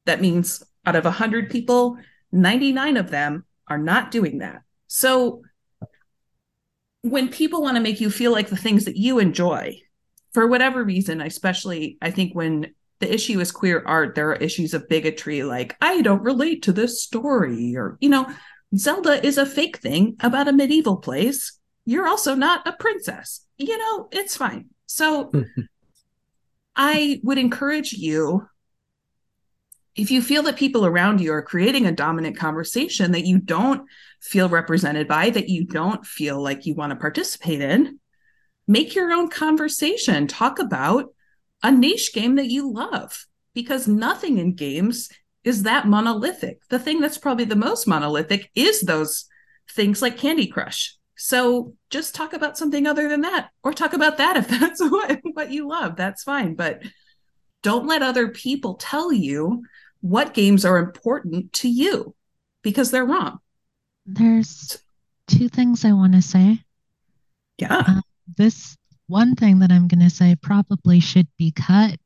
[0.05, 1.97] That means out of 100 people,
[2.31, 4.61] 99 of them are not doing that.
[4.87, 5.41] So
[7.01, 9.79] when people want to make you feel like the things that you enjoy,
[10.33, 12.73] for whatever reason, especially I think when
[13.03, 16.71] the issue is queer art, there are issues of bigotry like, I don't relate to
[16.71, 18.31] this story, or, you know,
[18.75, 21.59] Zelda is a fake thing about a medieval place.
[21.85, 23.45] You're also not a princess.
[23.57, 24.69] You know, it's fine.
[24.85, 25.31] So
[26.75, 28.47] I would encourage you
[29.95, 33.87] if you feel that people around you are creating a dominant conversation that you don't
[34.21, 37.99] feel represented by, that you don't feel like you want to participate in,
[38.65, 40.25] make your own conversation.
[40.25, 41.13] Talk about
[41.63, 45.09] a niche game that you love because nothing in games
[45.43, 46.59] is that monolithic.
[46.69, 49.25] The thing that's probably the most monolithic is those
[49.71, 50.97] things like Candy Crush.
[51.15, 55.19] So just talk about something other than that, or talk about that if that's what,
[55.33, 55.95] what you love.
[55.95, 56.55] That's fine.
[56.55, 56.83] But
[57.61, 59.63] don't let other people tell you
[60.01, 62.13] what games are important to you
[62.61, 63.39] because they're wrong.
[64.05, 64.83] There's
[65.27, 66.59] two things I want to say.
[67.57, 67.73] Yeah.
[67.75, 68.01] Uh,
[68.37, 68.75] this
[69.13, 71.99] one thing that I'm going to say probably should be cut,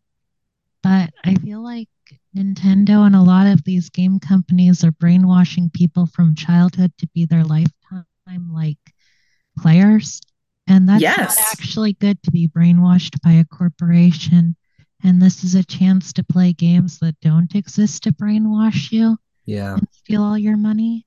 [0.83, 1.87] but I feel like
[2.35, 7.23] Nintendo and a lot of these game companies are brainwashing people from childhood to be
[7.23, 8.77] their lifetime like
[9.57, 10.19] players.
[10.67, 11.37] And that's yes.
[11.37, 14.57] not actually good to be brainwashed by a corporation.
[15.01, 19.15] And this is a chance to play games that don't exist to brainwash you.
[19.45, 19.75] Yeah.
[19.75, 21.05] And steal all your money.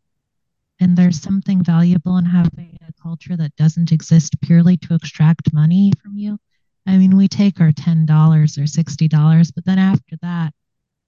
[0.80, 5.92] And there's something valuable in having a culture that doesn't exist purely to extract money
[6.02, 6.38] from you.
[6.86, 10.52] I mean, we take our $10 or $60, but then after that,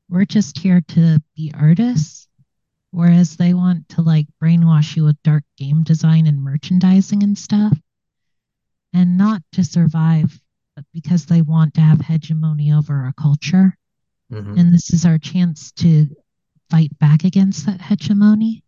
[0.09, 2.29] we're just here to be artists
[2.93, 7.77] whereas they want to like brainwash you with dark game design and merchandising and stuff
[8.93, 10.39] and not to survive
[10.77, 13.77] but because they want to have hegemony over our culture
[14.31, 14.59] mm-hmm.
[14.59, 16.07] and this is our chance to
[16.71, 18.63] fight back against that hegemony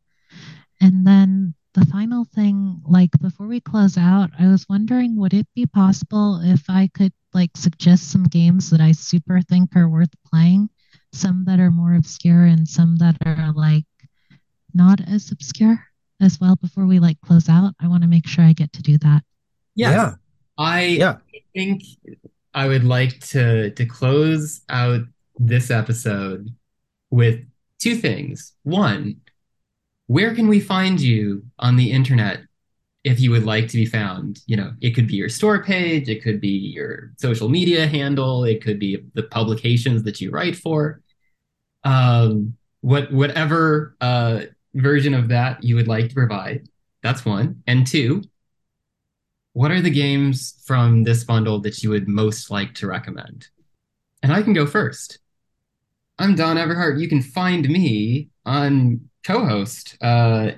[0.80, 5.46] and then the final thing like before we close out i was wondering would it
[5.54, 10.14] be possible if i could like suggest some games that i super think are worth
[10.24, 10.68] playing
[11.14, 13.84] some that are more obscure and some that are like
[14.74, 15.78] not as obscure
[16.20, 17.74] as well before we like close out?
[17.80, 19.22] I want to make sure I get to do that.
[19.74, 19.90] Yeah.
[19.90, 20.14] yeah.
[20.58, 21.16] I yeah.
[21.54, 21.82] think
[22.52, 25.02] I would like to to close out
[25.38, 26.50] this episode
[27.10, 27.40] with
[27.78, 28.54] two things.
[28.62, 29.20] One,
[30.06, 32.40] where can we find you on the internet
[33.04, 34.40] if you would like to be found?
[34.46, 38.44] You know, it could be your store page, it could be your social media handle,
[38.44, 41.00] it could be the publications that you write for.
[41.84, 44.42] Um, what whatever uh,
[44.74, 46.68] version of that you would like to provide.
[47.02, 47.62] That's one.
[47.66, 48.22] And two,
[49.52, 53.48] what are the games from this bundle that you would most like to recommend?
[54.22, 55.18] And I can go first.
[56.18, 57.00] I'm Don Everhart.
[57.00, 60.52] You can find me on cohost uh,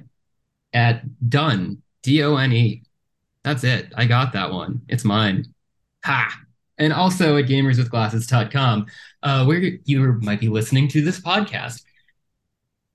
[0.72, 2.82] at Done D O N E.
[3.42, 3.92] That's it.
[3.96, 4.82] I got that one.
[4.88, 5.46] It's mine.
[6.04, 6.40] Ha!
[6.78, 8.86] And also at gamerswithglasses.com,
[9.22, 11.82] uh, where you might be listening to this podcast.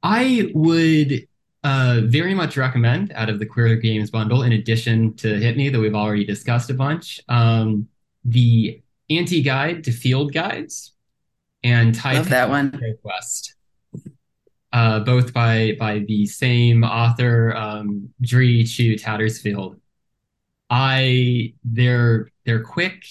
[0.03, 1.27] I would
[1.63, 5.69] uh, very much recommend out of the Queer Games bundle, in addition to Hit Me
[5.69, 7.87] that we've already discussed a bunch, um,
[8.25, 10.93] the anti guide to field guides
[11.63, 12.79] and type Love that one.
[13.01, 13.55] Quest.
[14.73, 19.79] Uh, both by by the same author, um, Dree Chu Tattersfield.
[20.69, 23.03] I they're they're quick,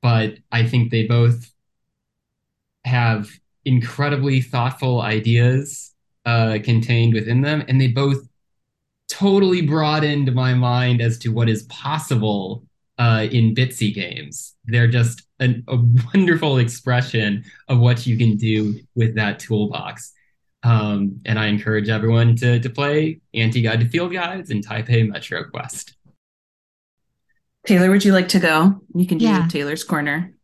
[0.00, 1.52] but I think they both
[2.84, 3.30] have
[3.64, 8.28] incredibly thoughtful ideas uh, contained within them, and they both
[9.08, 12.64] totally broadened my mind as to what is possible
[12.98, 14.54] uh, in Bitsy games.
[14.64, 15.76] They're just an, a
[16.14, 20.12] wonderful expression of what you can do with that toolbox.
[20.64, 25.08] Um, and I encourage everyone to, to play Anti Guide to Field Guides and Taipei
[25.08, 25.96] Metro Quest.
[27.66, 28.80] Taylor, would you like to go?
[28.94, 29.46] You can do yeah.
[29.48, 30.34] Taylor's Corner.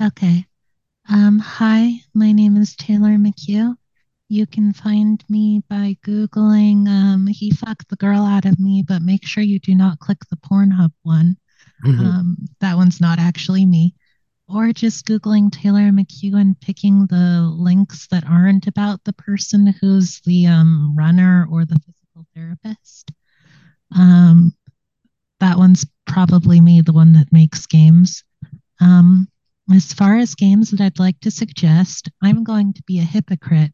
[0.00, 0.46] Okay.
[1.10, 3.74] Um, hi, my name is Taylor McCue.
[4.28, 9.02] You can find me by Googling um, He Fucked the Girl Out of Me, but
[9.02, 11.36] make sure you do not click the Pornhub one.
[11.84, 12.04] Mm-hmm.
[12.04, 13.94] Um, that one's not actually me.
[14.54, 20.20] Or just Googling Taylor McCue and picking the links that aren't about the person who's
[20.20, 23.12] the um, runner or the physical therapist.
[23.96, 24.54] Um,
[25.40, 28.24] that one's probably me, the one that makes games.
[28.80, 29.28] Um,
[29.72, 33.72] as far as games that I'd like to suggest, I'm going to be a hypocrite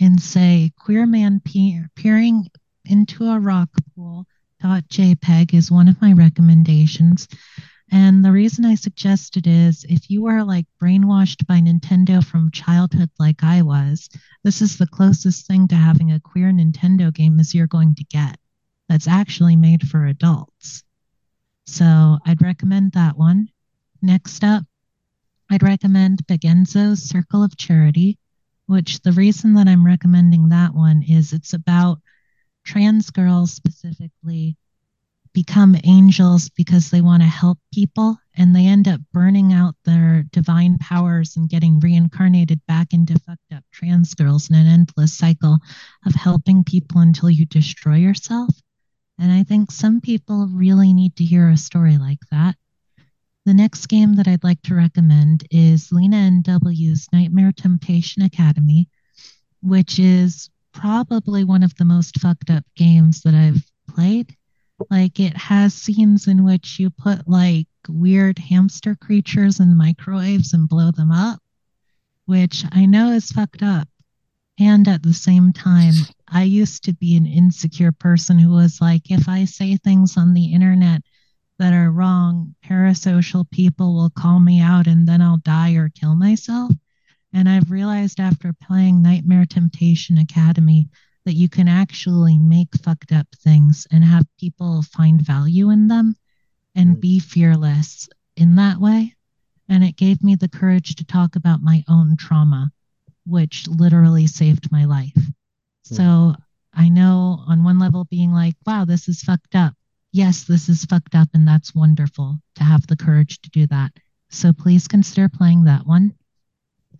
[0.00, 2.46] and say queer man peer, peering
[2.84, 4.26] into a rock pool
[4.62, 7.28] .jpg is one of my recommendations.
[7.90, 12.50] And the reason I suggest it is if you are like brainwashed by Nintendo from
[12.50, 14.08] childhood like I was,
[14.42, 18.04] this is the closest thing to having a queer Nintendo game as you're going to
[18.04, 18.38] get
[18.88, 20.82] that's actually made for adults.
[21.66, 23.48] So I'd recommend that one.
[24.02, 24.64] Next up,
[25.50, 28.18] I'd recommend Begenzo's Circle of Charity,
[28.66, 32.00] which the reason that I'm recommending that one is it's about
[32.64, 34.56] trans girls specifically
[35.36, 40.24] become angels because they want to help people and they end up burning out their
[40.32, 45.58] divine powers and getting reincarnated back into fucked up trans girls in an endless cycle
[46.06, 48.48] of helping people until you destroy yourself.
[49.18, 52.54] And I think some people really need to hear a story like that.
[53.44, 58.88] The next game that I'd like to recommend is Lena NW's Nightmare Temptation Academy,
[59.60, 63.62] which is probably one of the most fucked up games that I've
[63.94, 64.34] played.
[64.90, 70.68] Like it has scenes in which you put like weird hamster creatures in microwaves and
[70.68, 71.40] blow them up,
[72.26, 73.88] which I know is fucked up.
[74.58, 75.94] And at the same time,
[76.28, 80.34] I used to be an insecure person who was like, if I say things on
[80.34, 81.02] the internet
[81.58, 86.16] that are wrong, parasocial people will call me out and then I'll die or kill
[86.16, 86.72] myself.
[87.32, 90.88] And I've realized after playing Nightmare Temptation Academy
[91.26, 96.16] that you can actually make fucked up things and have people find value in them
[96.74, 99.14] and be fearless in that way.
[99.68, 102.72] And it gave me the courage to talk about my own trauma,
[103.26, 105.12] which literally saved my life.
[105.14, 105.94] Hmm.
[105.94, 106.34] So
[106.72, 109.74] I know on one level being like, wow, this is fucked up
[110.16, 113.92] yes, this is fucked up and that's wonderful to have the courage to do that.
[114.30, 116.14] So please consider playing that one.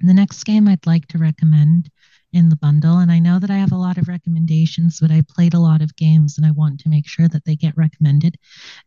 [0.01, 1.89] The next game I'd like to recommend
[2.33, 5.23] in the bundle, and I know that I have a lot of recommendations, but I
[5.29, 8.37] played a lot of games and I want to make sure that they get recommended,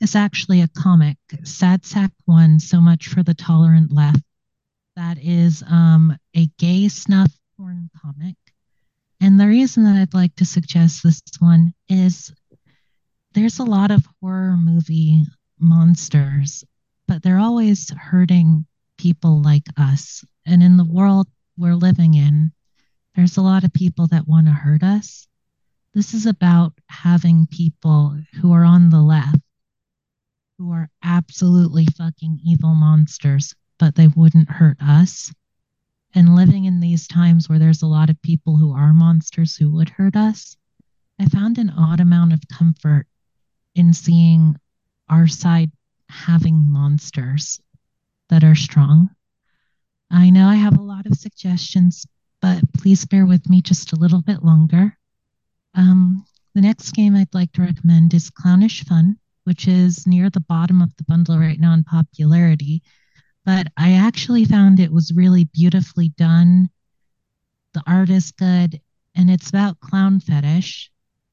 [0.01, 4.21] is actually a comic, Sad Sack One, So Much for the Tolerant Left.
[4.95, 8.35] That is um, a gay snuff porn comic.
[9.21, 12.31] And the reason that I'd like to suggest this one is
[13.33, 15.23] there's a lot of horror movie
[15.59, 16.63] monsters,
[17.07, 18.65] but they're always hurting
[18.97, 20.23] people like us.
[20.45, 22.51] And in the world we're living in,
[23.15, 25.27] there's a lot of people that want to hurt us.
[25.93, 29.41] This is about having people who are on the left
[30.59, 35.33] who are absolutely fucking evil monsters, but they wouldn't hurt us.
[36.13, 39.71] And living in these times where there's a lot of people who are monsters who
[39.71, 40.57] would hurt us,
[41.17, 43.07] I found an odd amount of comfort
[43.73, 44.57] in seeing
[45.07, 45.71] our side
[46.09, 47.61] having monsters
[48.27, 49.09] that are strong.
[50.11, 52.05] I know I have a lot of suggestions,
[52.41, 54.97] but please bear with me just a little bit longer.
[55.73, 56.25] Um,
[56.55, 60.81] the next game I'd like to recommend is Clownish Fun, which is near the bottom
[60.81, 62.81] of the bundle right now in popularity.
[63.45, 66.69] But I actually found it was really beautifully done.
[67.73, 68.81] The art is good,
[69.15, 70.91] and it's about clown fetish.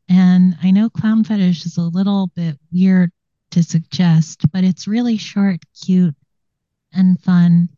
[0.08, 3.10] And I know clown fetish is a little bit weird
[3.50, 6.14] to suggest, but it's really short, cute,
[6.92, 7.68] and fun.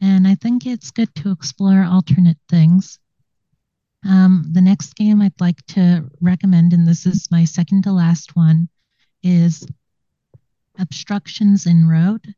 [0.00, 2.98] And I think it's good to explore alternate things.
[4.04, 8.36] Um, the next game I'd like to recommend, and this is my second to last
[8.36, 8.68] one,
[9.22, 9.66] is
[10.78, 12.34] Obstructions in Road,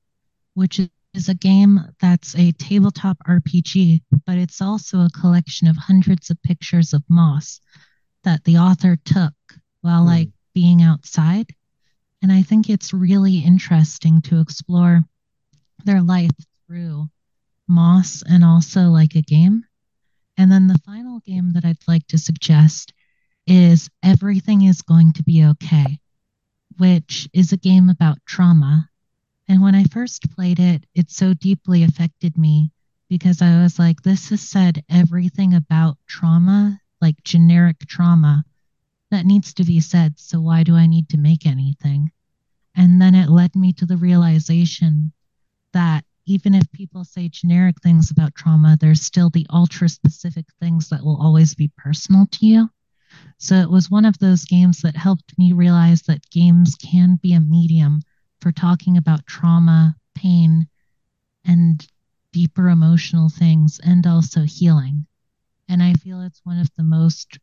[0.55, 0.81] which
[1.15, 6.43] is a game that's a tabletop RPG, but it's also a collection of hundreds of
[6.43, 7.61] pictures of moss
[8.23, 9.35] that the author took
[9.81, 10.07] while mm.
[10.07, 11.47] like being outside.
[12.23, 15.03] And I think it's really interesting to explore
[15.85, 16.31] their life
[16.67, 17.09] through
[17.69, 19.65] moss and also like a game.
[20.37, 22.93] And then the final game that I'd like to suggest
[23.47, 26.01] is Everything is Going to Be Okay,
[26.77, 28.89] which is a game about trauma
[29.49, 32.71] and when I first played it, it so deeply affected me
[33.09, 38.45] because I was like, this has said everything about trauma, like generic trauma,
[39.11, 40.19] that needs to be said.
[40.19, 42.13] So why do I need to make anything?
[42.77, 45.13] And then it led me to the realization
[45.73, 50.89] that even if people say generic things about trauma, there's still the ultra specific things
[50.91, 52.71] that will always be personal to you.
[53.39, 57.33] So it was one of those games that helped me realize that games can be
[57.33, 58.03] a medium
[58.41, 60.69] for talking about trauma, pain,
[61.45, 61.87] and
[62.33, 65.07] deeper emotional things, and also healing.
[65.69, 67.39] And I feel it's one of the most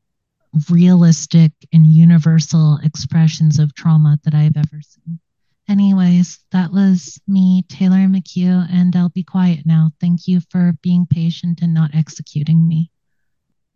[0.70, 5.20] realistic and universal expressions of trauma that I've ever seen.
[5.68, 9.92] Anyways, that was me, Taylor McCue, and I'll be quiet now.
[10.00, 12.92] Thank you for being patient and not executing me.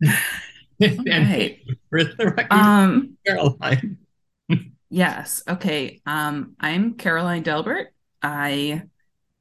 [0.80, 1.56] and
[1.90, 3.98] for the record, um, Caroline.
[4.90, 5.42] Yes.
[5.48, 6.00] Okay.
[6.04, 7.92] Um, I'm Caroline Delbert.
[8.22, 8.82] I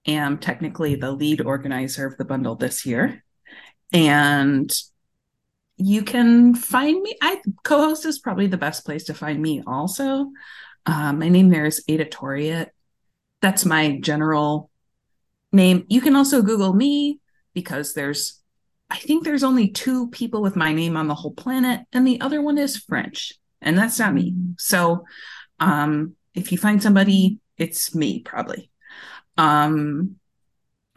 [0.06, 3.24] am technically the lead organizer of the bundle this year.
[3.92, 4.72] And
[5.78, 7.18] you can find me.
[7.22, 10.28] I cohost is probably the best place to find me also.
[10.86, 12.68] Uh, my name there is Ada.
[13.42, 14.70] That's my general
[15.52, 15.86] name.
[15.88, 17.20] You can also Google me
[17.54, 18.40] because there's
[18.90, 22.22] I think there's only two people with my name on the whole planet, and the
[22.22, 24.34] other one is French, and that's not me.
[24.58, 25.06] So
[25.60, 28.72] um, if you find somebody, it's me probably.
[29.38, 30.16] Um,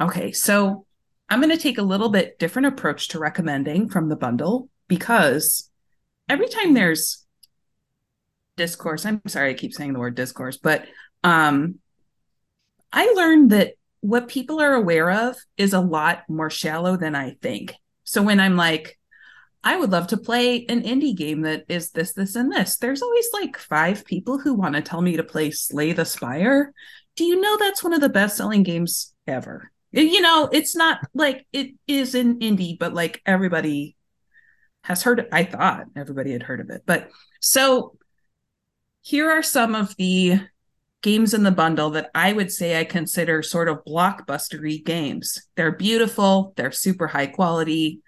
[0.00, 0.86] okay, so
[1.28, 5.70] I'm going to take a little bit different approach to recommending from the bundle because
[6.28, 7.21] every time there's
[8.56, 10.84] discourse, I'm sorry, I keep saying the word discourse, but
[11.24, 11.76] um,
[12.92, 17.36] I learned that what people are aware of is a lot more shallow than I
[17.40, 17.74] think.
[18.04, 18.98] So when I'm like,
[19.64, 22.78] I would love to play an indie game that is this, this, and this.
[22.78, 26.72] There's always like five people who want to tell me to play Slay the Spire.
[27.14, 29.70] Do you know that's one of the best selling games ever?
[29.92, 33.94] You know, it's not like it is an indie, but like everybody
[34.82, 35.28] has heard it.
[35.30, 36.82] I thought everybody had heard of it.
[36.84, 37.10] But
[37.40, 37.96] so
[39.02, 40.40] here are some of the
[41.02, 45.48] games in the bundle that I would say I consider sort of blockbustery games.
[45.56, 48.02] They're beautiful, they're super high quality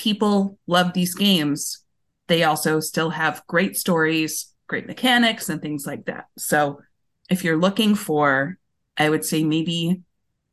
[0.00, 1.84] people love these games,
[2.26, 6.26] they also still have great stories, great mechanics, and things like that.
[6.38, 6.80] So
[7.28, 8.58] if you're looking for,
[8.96, 10.00] I would say maybe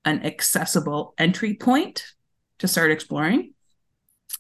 [0.03, 2.03] an accessible entry point
[2.59, 3.53] to start exploring.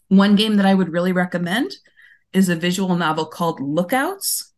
[0.09, 1.71] One game that I would really recommend
[2.33, 4.51] is a visual novel called Lookouts,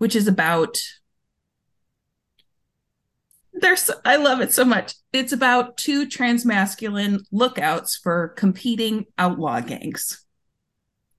[0.00, 0.80] which is about
[3.52, 4.94] there's I love it so much.
[5.12, 10.24] It's about two transmasculine lookouts for competing outlaw gangs.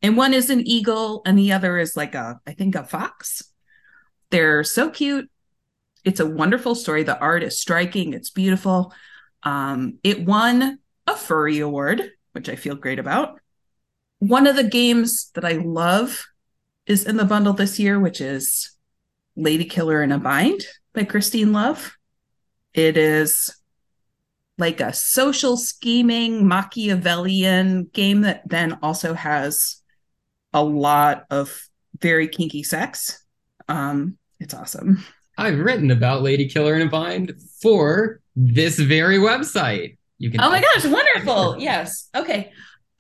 [0.01, 3.43] And one is an eagle and the other is like a I think a fox.
[4.31, 5.29] They're so cute.
[6.03, 7.03] It's a wonderful story.
[7.03, 8.93] The art is striking, it's beautiful.
[9.43, 13.39] Um, it won a furry award, which I feel great about.
[14.17, 16.25] One of the games that I love
[16.85, 18.71] is in the bundle this year, which is
[19.35, 20.61] Lady Killer in a Bind
[20.93, 21.97] by Christine Love.
[22.73, 23.55] It is
[24.57, 29.81] like a social scheming Machiavellian game that then also has
[30.53, 31.67] a lot of
[31.99, 33.25] very kinky sex.
[33.67, 35.03] Um, it's awesome.
[35.37, 39.97] I've written about Lady Killer in a Bind for this very website.
[40.17, 40.41] You can.
[40.41, 41.57] Oh my gosh, wonderful!
[41.57, 42.09] yes.
[42.15, 42.51] Okay.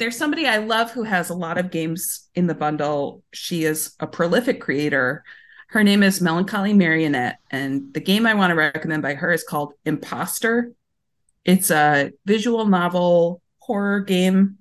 [0.01, 3.21] There's somebody I love who has a lot of games in the bundle.
[3.33, 5.23] She is a prolific creator.
[5.67, 9.43] Her name is Melancholy Marionette, and the game I want to recommend by her is
[9.43, 10.71] called Imposter.
[11.45, 14.57] It's a visual novel horror game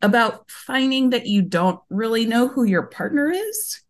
[0.00, 3.82] about finding that you don't really know who your partner is.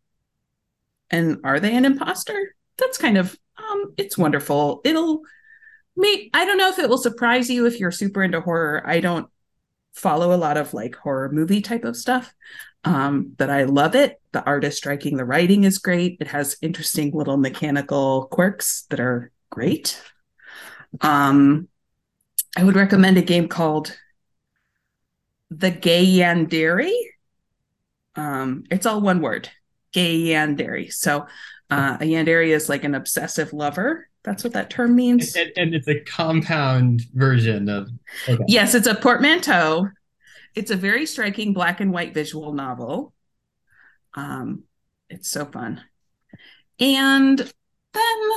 [1.09, 2.57] And are they an imposter?
[2.79, 4.81] That's kind of um it's wonderful.
[4.85, 5.21] It'll
[5.97, 8.83] make I don't know if it will surprise you if you're super into horror.
[8.85, 9.29] I don't
[9.95, 12.35] follow a lot of like horror movie type of stuff.
[12.85, 14.21] Um, but I love it.
[14.33, 15.17] The art is striking.
[15.17, 16.19] The writing is great.
[16.21, 20.03] It has interesting little mechanical quirks that are great.
[21.01, 21.69] Um,
[22.57, 23.97] I would recommend a game called
[25.51, 26.93] The Gay Yandere.
[28.17, 29.49] Um, it's all one word,
[29.93, 30.93] Gay Yandere.
[30.93, 31.27] So
[31.71, 35.37] uh, a Yandere is like an obsessive lover That's what that term means.
[35.37, 37.91] And, and it's a compound version of.
[38.27, 38.43] Okay.
[38.49, 39.89] Yes, it's a portmanteau.
[40.55, 43.13] It's a very striking black and white visual novel.
[44.15, 44.65] Um,
[45.11, 45.83] it's so fun.
[46.81, 48.31] And then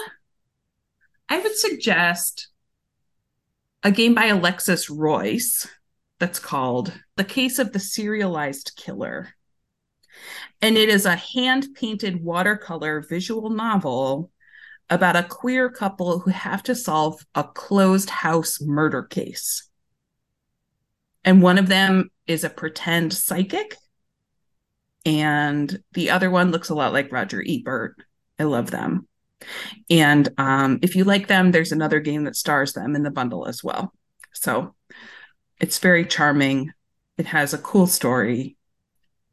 [1.30, 2.50] I would suggest
[3.84, 5.68] a game by Alexis Royce
[6.20, 9.30] that's called The Case of the Serialized Killer.
[10.62, 14.32] And it is a hand painted watercolor visual novel
[14.90, 19.70] about a queer couple who have to solve a closed house murder case.
[21.24, 23.76] And one of them is a pretend psychic,
[25.06, 27.96] and the other one looks a lot like Roger Ebert.
[28.40, 29.08] I love them.
[29.90, 33.48] And um, if you like them, there's another game that stars them in the bundle
[33.48, 33.94] as well.
[34.34, 34.76] So
[35.62, 36.74] it's very charming.
[37.18, 38.58] It has a cool story.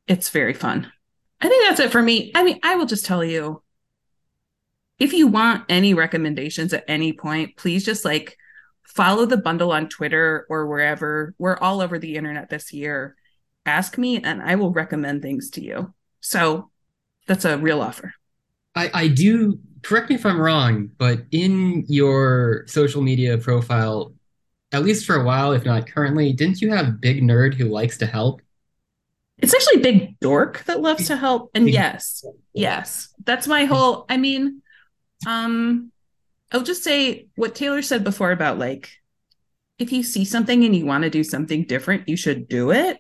[0.07, 0.93] It's very fun.
[1.41, 2.31] I think that's it for me.
[2.35, 3.63] I mean, I will just tell you
[4.99, 8.37] if you want any recommendations at any point, please just like
[8.83, 11.35] follow the bundle on Twitter or wherever.
[11.39, 13.17] We're all over the internet this year.
[13.67, 15.95] Ask me and I will recommend things to you.
[16.21, 16.71] So
[17.27, 18.15] that's a real offer.
[18.75, 24.15] I, I do correct me if I'm wrong, but in your social media profile,
[24.73, 27.99] at least for a while, if not currently, didn't you have Big Nerd who likes
[27.99, 28.43] to help?
[29.39, 31.51] It's actually Big Dork that loves to help.
[31.55, 34.07] And yes, yes, that's my whole.
[34.09, 34.63] I mean,
[35.27, 35.93] um,
[36.53, 38.91] I'll just say what Taylor said before about like,
[39.79, 42.99] if you see something and you want to do something different, you should do it.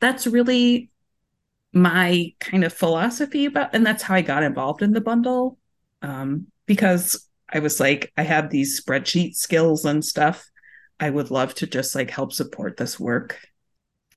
[0.00, 0.90] That's really
[1.72, 5.58] my kind of philosophy about, and that's how I got involved in the bundle.
[6.02, 10.50] Um, because I was like, I have these spreadsheet skills and stuff.
[11.00, 13.38] I would love to just like help support this work.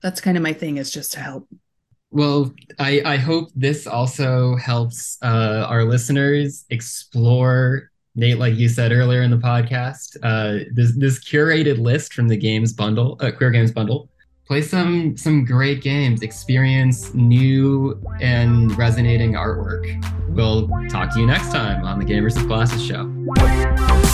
[0.01, 1.47] That's kind of my thing is just to help.
[2.15, 8.93] Well, I, I hope this also helps uh, our listeners explore Nate, like you said
[8.93, 13.51] earlier in the podcast, uh, this this curated list from the games bundle, uh, queer
[13.51, 14.07] games bundle,
[14.47, 19.83] play some some great games, experience new and resonating artwork.
[20.29, 24.04] We'll talk to you next time on the Gamers with Glasses show.